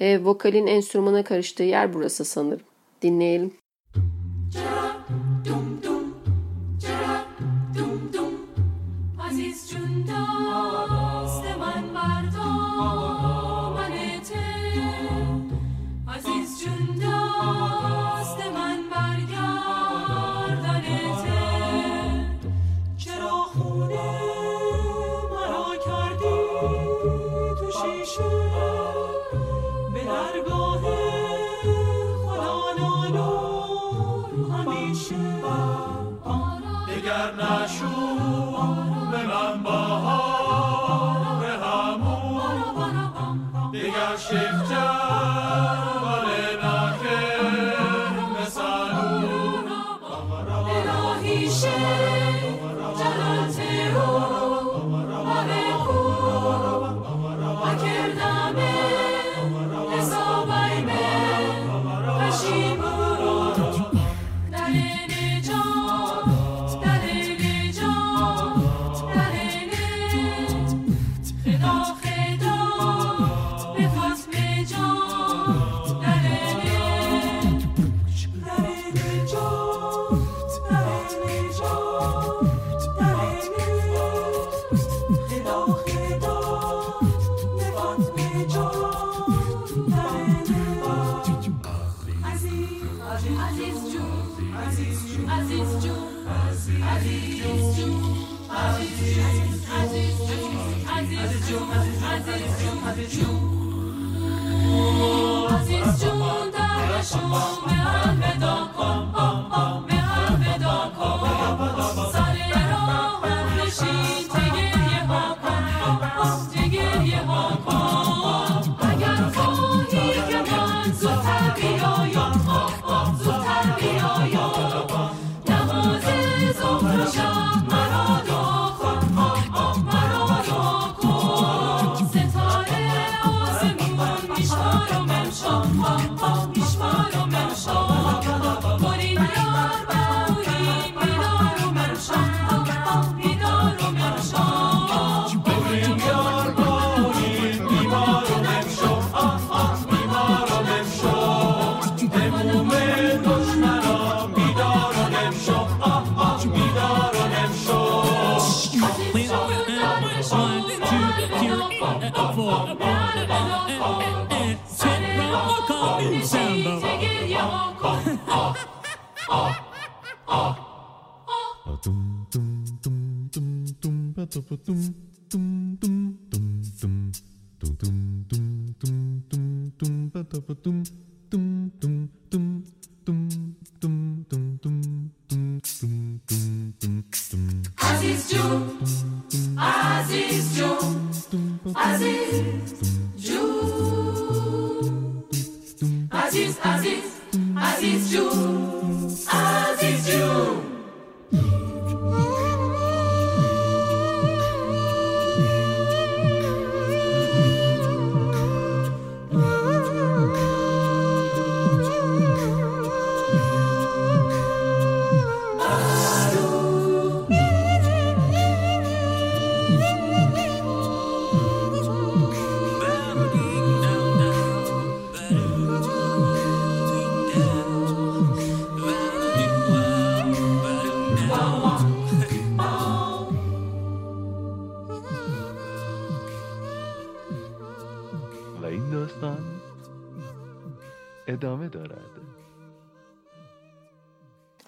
[0.00, 2.66] E, vokalin enstrümana karıştığı yer burası sanırım.
[3.02, 3.52] Dinleyelim.
[4.52, 5.23] Çak.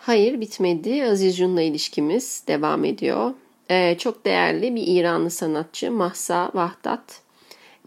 [0.06, 1.04] Hayır bitmedi.
[1.04, 3.32] Aziz Jun'la ilişkimiz devam ediyor.
[3.70, 7.20] Ee, çok değerli bir İranlı sanatçı Mahsa Vahdat.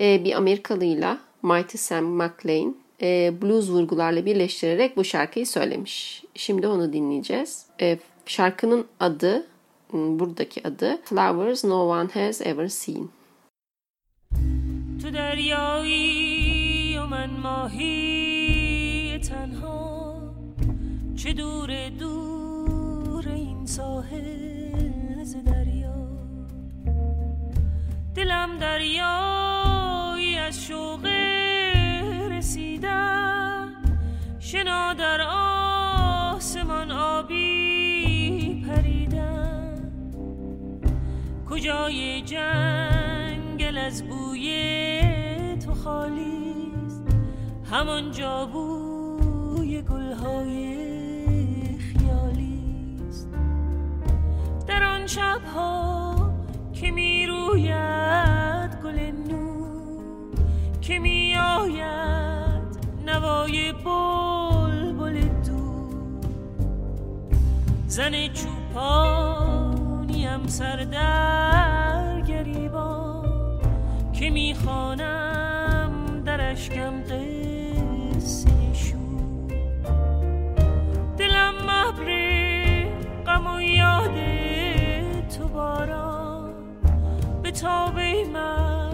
[0.01, 6.23] Ee, bir Amerikalıyla Mighty Sam McLean e, blues vurgularla birleştirerek bu şarkıyı söylemiş.
[6.35, 7.65] Şimdi onu dinleyeceğiz.
[7.81, 9.47] E, şarkının adı,
[9.93, 13.09] buradaki adı Flowers No One Has Ever Seen.
[15.01, 19.98] تو دریایی و من ماهی تنها
[21.23, 26.07] چه دور دور این ساحل از دریا.
[28.15, 31.05] دلم دریایی از شوق
[32.31, 33.73] رسیدن.
[34.39, 39.91] شنا در آسمان آبی پریدن.
[41.49, 45.01] کجای جنگل از بوی
[45.65, 47.03] تو خالی خالیست؟
[47.71, 50.98] همانجا بوی گلهای
[54.79, 56.15] در آن شبها
[56.73, 60.31] که می روید گل نور
[60.81, 66.19] که می آید نوای بلبل دور
[67.87, 69.67] زن چوپانیم
[70.47, 73.59] سر در گریبان
[74.13, 75.91] که می‌خوانم
[76.25, 79.53] در اشکم قصه شور
[81.17, 82.39] دلم مبره
[83.25, 83.47] غم
[87.48, 88.90] به تابه مه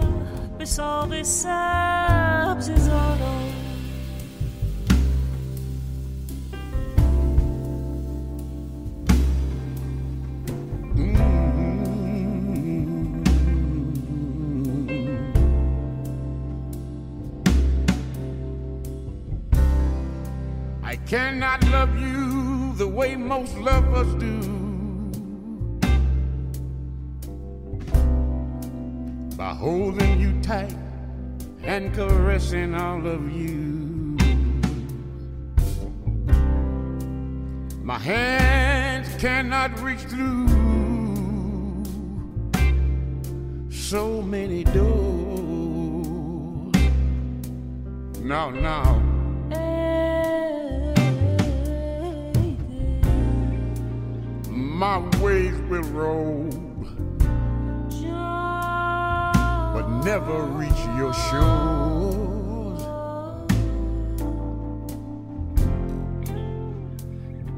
[0.57, 3.41] به ساق سبز زاران
[20.83, 24.54] I cannot love you the way most lovers do.
[29.66, 30.76] Holding you tight
[31.64, 34.16] and caressing all of you.
[37.82, 40.46] My hands cannot reach through
[43.68, 44.86] so many doors.
[48.20, 49.02] No, no.
[54.52, 56.65] My ways will roll,
[60.06, 62.82] never reach your shores.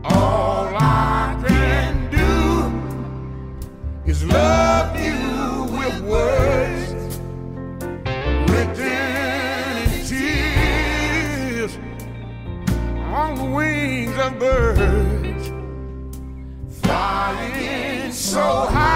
[0.02, 2.32] All I can do
[4.10, 7.18] is love you with words
[8.50, 8.80] written
[9.92, 11.72] in tears
[13.14, 15.44] on the wings of birds
[16.80, 18.40] flying so
[18.72, 18.88] high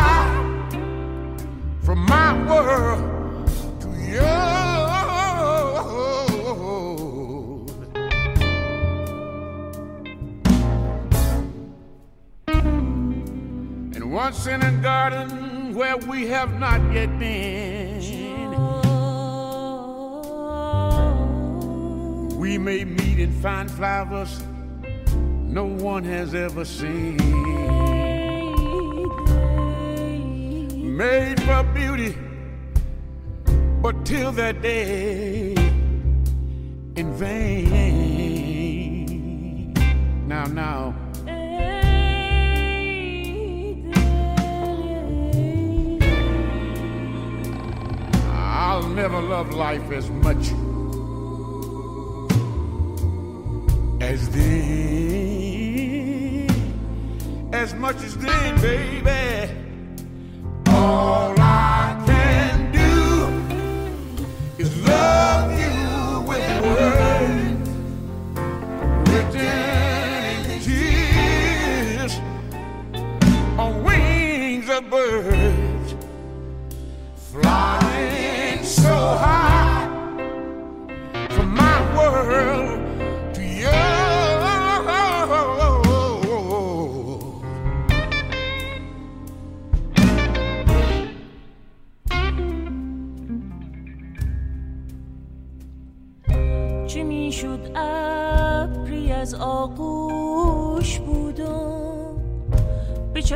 [14.44, 18.00] And in a garden where we have not yet been,
[22.36, 24.42] we may meet and find flowers
[25.14, 27.18] no one has ever seen.
[30.96, 32.16] Made for beauty,
[33.80, 35.52] but till that day,
[36.96, 37.62] in vain.
[40.26, 41.01] Now, now,
[48.94, 50.52] never love life as much
[54.02, 54.90] as then,
[57.52, 59.61] as much as then, baby.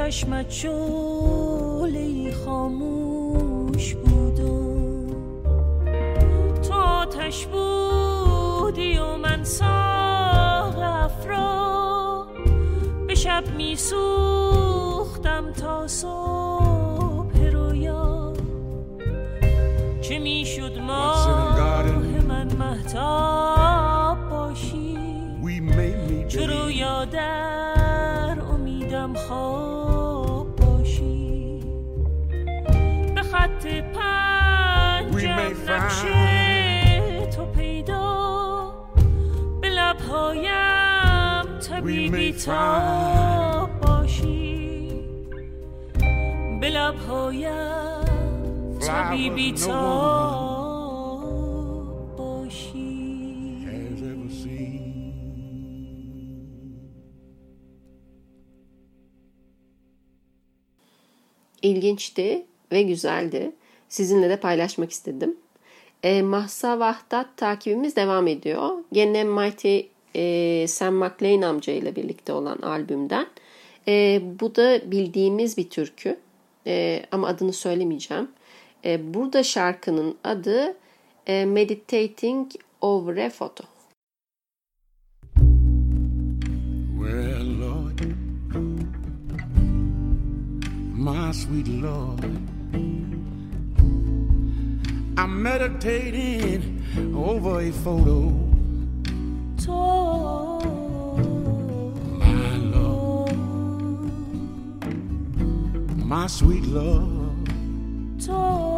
[0.07, 5.07] چشمت شعله خاموش بودم.
[6.63, 12.27] تو آتش بودی و من ساق افرا
[13.07, 18.33] به شب میسوختم تا صبح رویا.
[20.03, 20.81] چه a garden.
[20.81, 21.27] ماه
[22.29, 23.36] من محتاب
[41.86, 44.88] لبهایم طبیبی may تا باشی
[46.62, 48.04] به لبهایم
[48.80, 50.52] طبیبی was no تا one
[52.18, 54.82] باشی has ever seen.
[61.62, 63.52] İlginçti ve güzeldi.
[63.90, 65.36] Sizinle de paylaşmak istedim.
[66.04, 68.70] E, Mahsa Vahdat takibimiz devam ediyor.
[68.92, 69.80] Gene Mighty
[70.17, 73.27] e, Sam McLean amca ile birlikte olan albümden.
[73.89, 76.17] E, bu da bildiğimiz bir türkü.
[76.67, 78.29] E, ama adını söylemeyeceğim.
[78.85, 80.77] E, burada şarkının adı
[81.27, 83.65] e, Meditating Over a Photo.
[86.99, 88.01] Well, Lord,
[90.95, 92.25] my sweet Lord,
[95.19, 96.63] I'm meditating
[97.15, 98.46] over a photo.
[99.67, 100.59] تو
[106.09, 106.29] My
[108.27, 108.77] تو.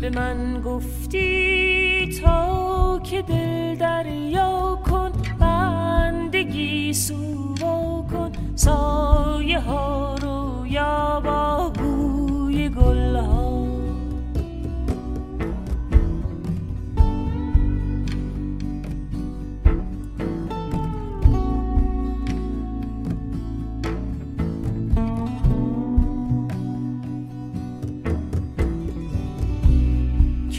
[0.00, 8.32] به من گفتی تا که دل دریا کن بندگی سووا کن.
[8.54, 13.43] سایه ها رو یا با بوی گل ها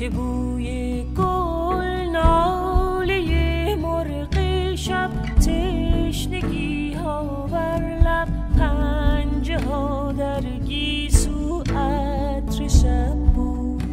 [0.10, 4.36] بوی گل ناله مرغ
[4.76, 8.28] شب تشنگی ها بر لب
[8.58, 13.84] پنجه ها در گیسو عطر شب بود.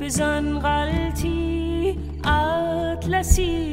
[0.00, 3.71] بزن غلطی اطلسی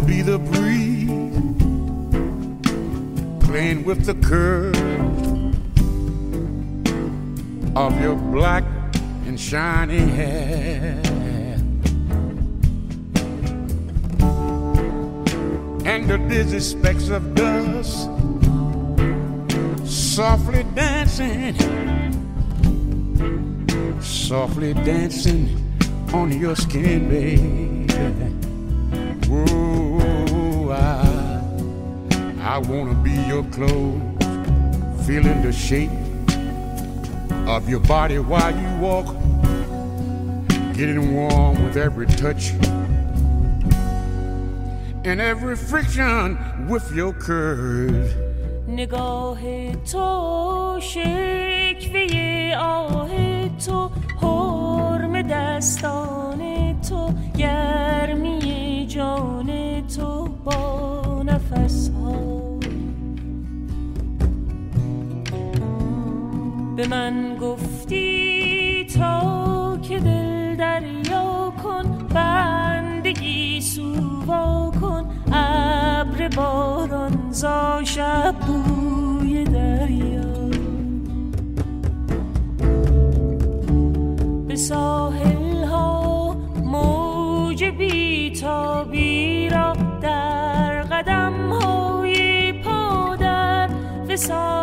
[0.00, 1.08] to be the breeze
[3.46, 4.78] playing with the curves
[7.74, 8.64] of your black
[9.26, 11.00] and shiny hair.
[15.86, 18.10] And the dizzy specks of dust
[19.86, 21.56] softly dancing,
[24.02, 25.48] softly dancing
[26.12, 28.45] on your skin, baby.
[32.55, 34.01] I wanna be your clothes,
[35.05, 35.91] feeling the shape
[37.47, 39.07] of your body while you walk,
[40.73, 42.51] getting warm with every touch
[45.03, 46.37] and every friction
[46.67, 48.13] with your curves.
[48.67, 49.39] نگاه
[49.91, 53.09] تو شکوه آه
[53.65, 53.89] تو
[54.21, 56.41] حرم دستان
[56.89, 59.51] تو گرمی جان
[59.87, 61.89] تو با نفس
[66.76, 75.06] به من گفتی تا که دل دریا کن بندگی سووا کن.
[75.32, 80.50] ابر باران زا شب بوی دریا.
[84.48, 89.72] به ساحل ها موج بیتابی را
[90.02, 93.68] در قدم های پادر
[94.08, 94.55] وسال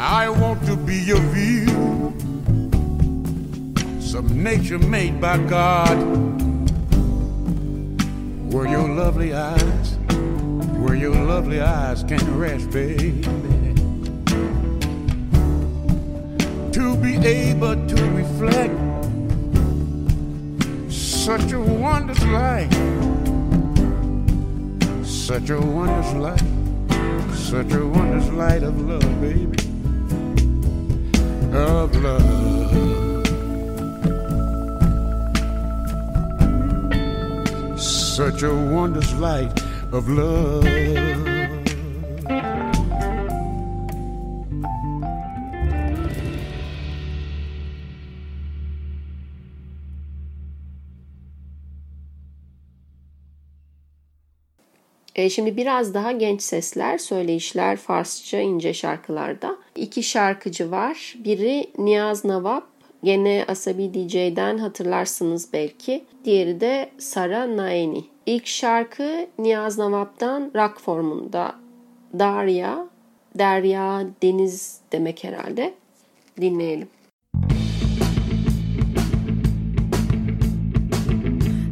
[0.00, 2.14] I want to be your view,
[4.00, 5.96] some nature made by God,
[8.52, 9.96] where your lovely eyes,
[10.78, 13.22] where your lovely eyes can rest, baby.
[16.74, 18.78] To be able to reflect
[20.92, 22.70] such a wondrous light,
[25.04, 29.67] such a wondrous light, such a wondrous light of love, baby
[31.54, 32.38] of love.
[37.78, 39.62] Such a wondrous light
[39.92, 41.27] of love.
[55.18, 59.56] E, şimdi biraz daha genç sesler, söyleyişler Farsça ince şarkılarda.
[59.76, 61.14] İki şarkıcı var.
[61.24, 62.66] Biri Niyaz Navap,
[63.04, 66.04] gene Asabi DJ'den hatırlarsınız belki.
[66.24, 68.04] Diğeri de Sara Naeni.
[68.26, 71.54] İlk şarkı Niyaz Navap'tan rock formunda.
[72.18, 72.86] Darya,
[73.38, 75.74] derya, deniz demek herhalde.
[76.40, 76.88] Dinleyelim.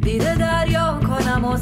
[0.05, 1.57] Bir de deryon konamo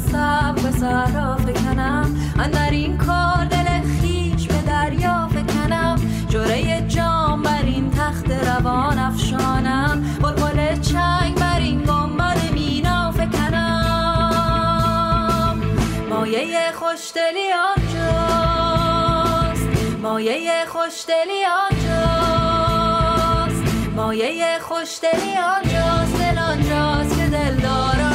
[0.76, 5.96] به صحرا فکنم اندر این کار دل خیش به دریا فکنم
[6.28, 10.04] جوره جام بر این تخت روان افشانم.
[10.22, 14.42] بلبل چنگ بر این گنبد مینا فکنم
[16.10, 18.76] مایه خوشدلی آنجاست.
[20.02, 23.62] مایه خوشدلی آنجاست.
[23.96, 26.16] مایه خوشدلی آنجاست.
[26.18, 28.05] دل آنجاست که دلدار آنجاست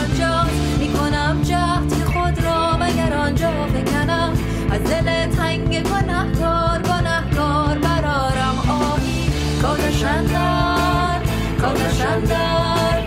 [4.91, 9.30] دل تنگ گنهکار گنهکار برارم آهی
[9.61, 11.19] کادش اندر
[11.61, 13.01] کادش اندر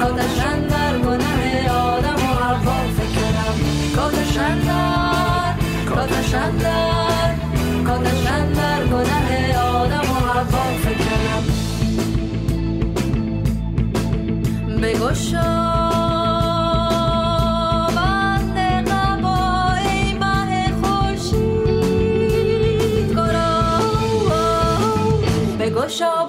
[0.00, 3.54] کادش اندر گنه آدم و هوا فکرم.
[3.96, 5.54] کادش اندر
[5.88, 7.34] کادش اندر
[9.58, 10.12] آدم و
[10.84, 11.44] فکرم.
[25.88, 26.27] show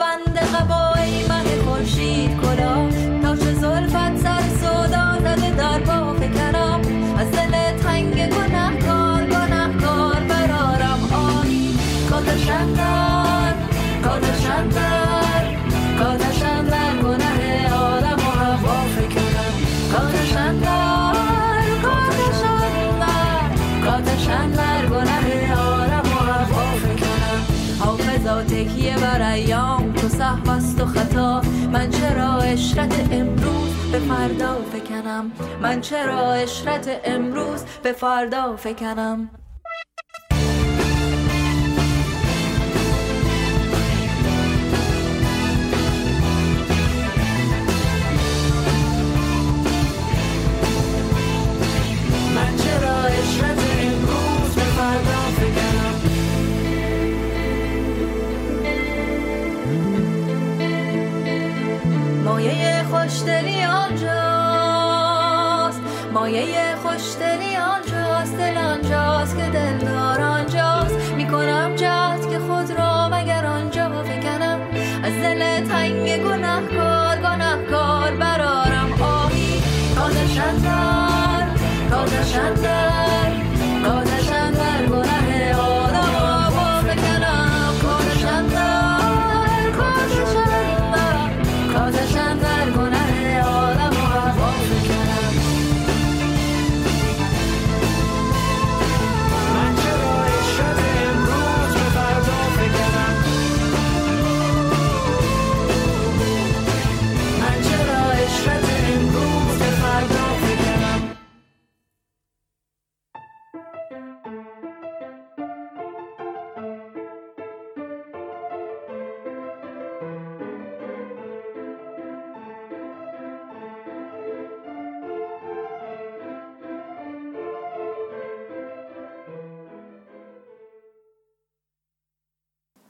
[30.30, 31.42] صحو است و خطا.
[31.74, 35.32] من چرا اشرت امروز به فردا فکنم؟
[35.62, 39.30] من چرا اشرت امروز به فردا فکنم؟
[63.10, 64.12] خوشدلی آنجاست.
[66.14, 68.38] مایه خوشدلی آنجاست.
[68.38, 70.96] دل آنجاست که دلدار آنجاست.
[71.18, 74.60] می‌کنم جهد که خود را مگر آنجا فکنم
[75.04, 79.62] از دل تنگ گنهکار گنهکار برارم آهی
[79.96, 81.48] کاتشندر
[81.92, 83.09] کاتشندر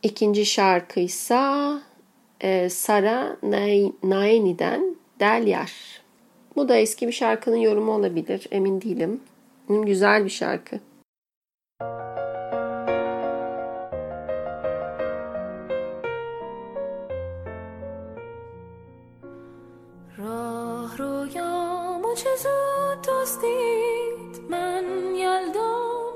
[0.04, 1.82] İkinci şarkıysa
[2.42, 3.38] e, Sara
[4.04, 6.02] Naeni'den Delyar.
[6.56, 8.48] Bu da eski bir şarkının yorumu olabilir.
[8.52, 9.22] Emin değilim.
[9.70, 10.80] Güzel bir şarkı.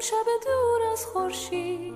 [0.04, 1.94] شب دور از خورشید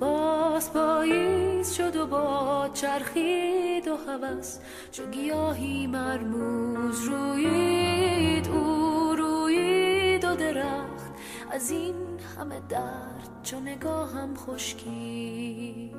[0.00, 4.58] باز پاییز شد و با چرخید و هوس
[4.92, 11.12] چو گیاهی مرموز رویید او رویید و درخت
[11.50, 11.94] از این
[12.38, 15.96] همه درد چو نگاهم خشکید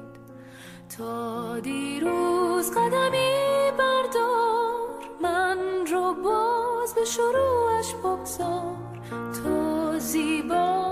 [0.98, 5.58] تا دیروز قدمی بردار من
[5.92, 8.76] رو باز به شروعش بگذار
[9.10, 10.89] تو زیبایی و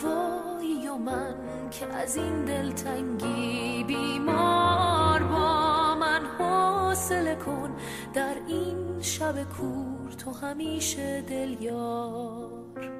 [0.00, 1.34] بیپروایی و من
[1.70, 7.70] که از این دلتنگی بیمار با من حوصله کن.
[8.14, 12.99] در این شب کور تو همیشه دل یار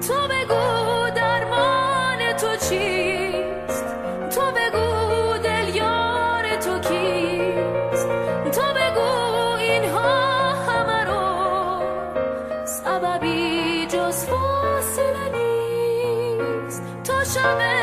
[0.00, 3.84] تو بگو درمان تو چیست؟
[4.34, 8.08] تو بگو دل یار تو کیست؟
[8.52, 9.10] تو بگو
[9.58, 11.82] اینها همه رو
[12.66, 16.82] سببی جز فاصله نیست.
[17.04, 17.75] تو شب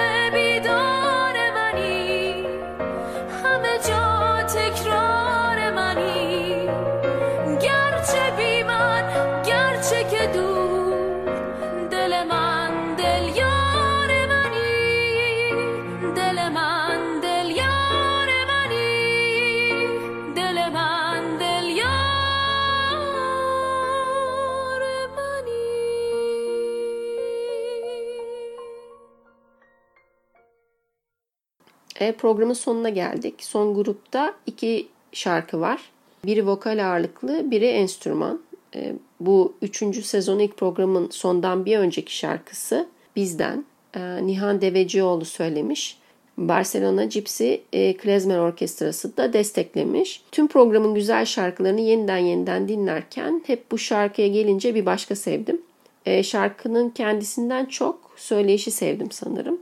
[32.03, 33.35] E, programın sonuna geldik.
[33.43, 35.81] Son grupta iki şarkı var.
[36.25, 38.41] Biri vokal ağırlıklı, biri enstrüman.
[38.75, 43.65] E, bu üçüncü sezon ilk programın sondan bir önceki şarkısı bizden.
[43.95, 45.97] E, Nihan Devecioğlu söylemiş.
[46.37, 50.23] Barcelona Gypsy e, Klezmer Orkestrası da desteklemiş.
[50.31, 55.61] Tüm programın güzel şarkılarını yeniden yeniden dinlerken hep bu şarkıya gelince bir başka sevdim.
[56.05, 59.59] E, şarkının kendisinden çok söyleyişi sevdim sanırım.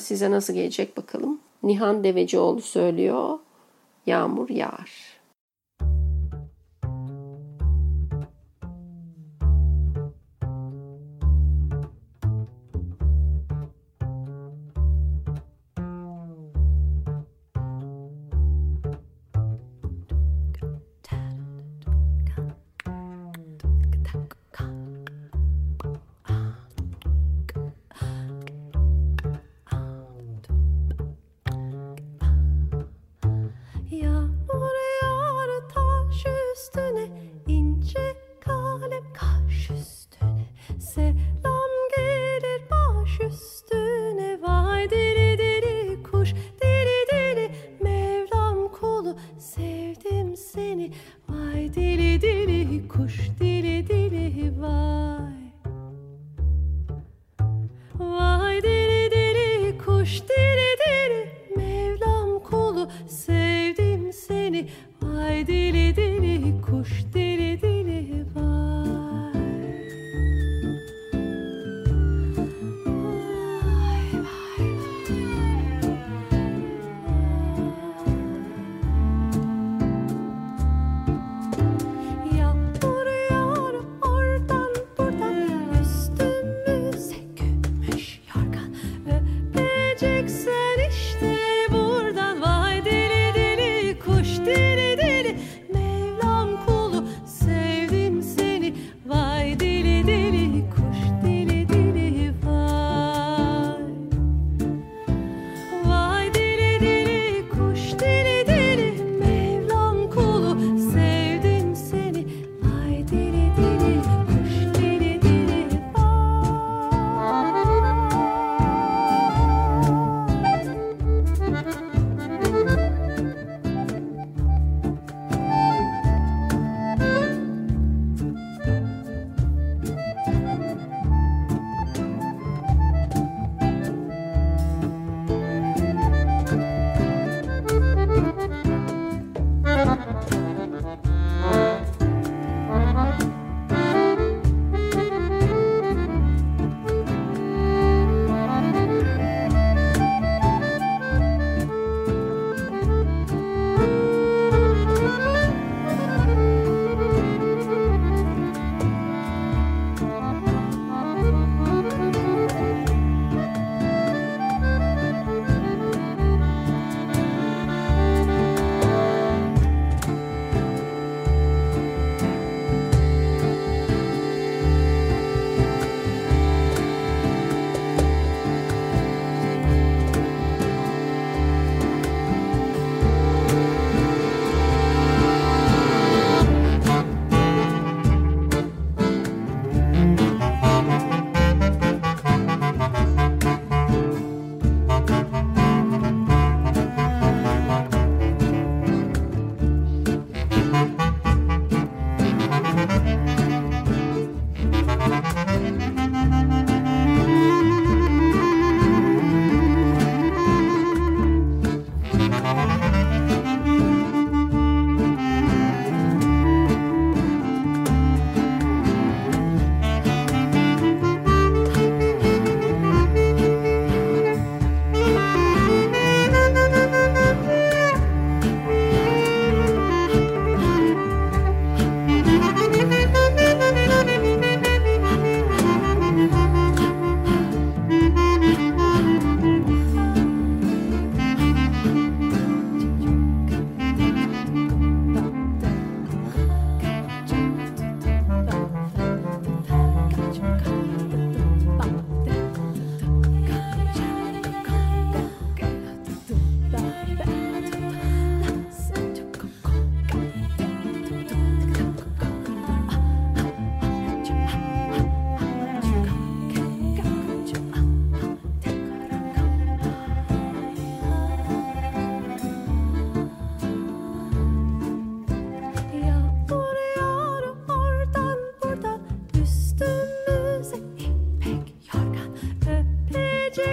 [0.00, 1.40] Size nasıl gelecek bakalım.
[1.62, 3.38] Nihan Devecioğlu söylüyor.
[4.06, 5.07] Yağmur yağar.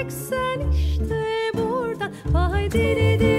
[0.06, 1.16] Geleceksen işte
[1.54, 3.35] buradan Vay diri diri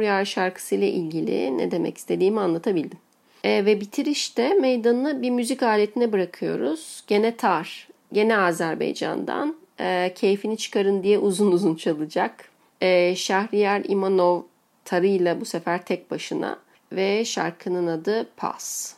[0.00, 2.98] Yağar şarkısı ile ilgili ne demek istediğimi anlatabildim.
[3.44, 7.04] E, ve bitirişte meydanını bir müzik aletine bırakıyoruz.
[7.06, 9.56] Gene tar, gene Azerbaycan'dan.
[9.80, 12.48] E, keyfini çıkarın diye uzun uzun çalacak.
[12.80, 14.42] E, Şahriyar İmanov
[14.84, 16.58] tarıyla bu sefer tek başına
[16.92, 18.97] ve şarkının adı Pas.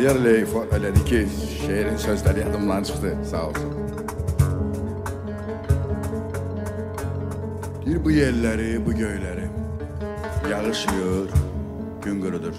[0.00, 1.18] İfadə elədi ki,
[1.60, 3.72] şeirin sözləri yadımdan çıxdı, sağ olsun.
[7.84, 9.48] Deyir bu yerləri, bu göyləri
[10.50, 10.86] yağış
[12.04, 12.56] gün qurudur.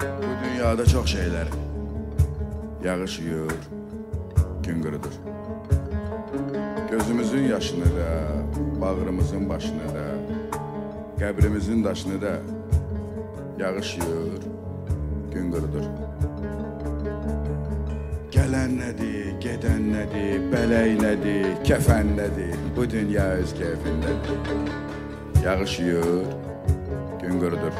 [0.00, 1.52] Bu dünyada çox şeylər
[2.84, 3.20] yağış
[4.64, 5.14] gün qurudur.
[6.90, 8.08] Gözümüzün yaşını da,
[8.80, 10.06] bağrımızın başını da,
[11.20, 12.32] qəbrimizin daşını da
[13.58, 13.98] yağış
[21.70, 24.38] nədir, bu dünya öz keyfindədir.
[25.44, 26.26] Yağış yığır,
[27.22, 27.72] gün qurudur.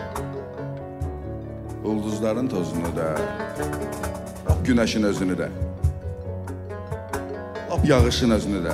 [1.85, 3.19] Ulduzların tozunu da,
[4.49, 5.49] lap günəşin özünü də,
[7.71, 8.73] lap yağışın özünü də.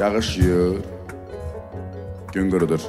[0.00, 0.78] Yağış yığır,
[2.32, 2.80] gün qurudur.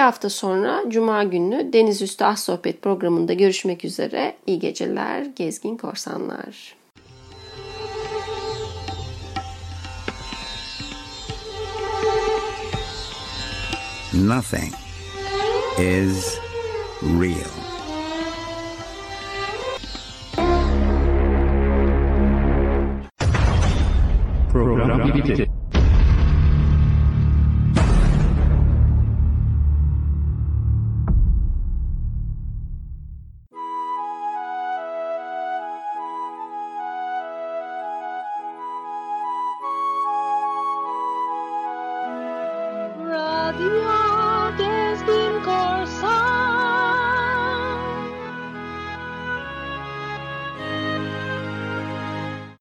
[0.00, 4.36] İki hafta sonra Cuma günü Deniz Üstü Az Sohbet programında görüşmek üzere.
[4.46, 6.76] İyi geceler, gezgin korsanlar.
[14.14, 14.72] Nothing
[15.78, 16.38] is
[17.02, 17.50] real.
[24.52, 25.49] Program bitti.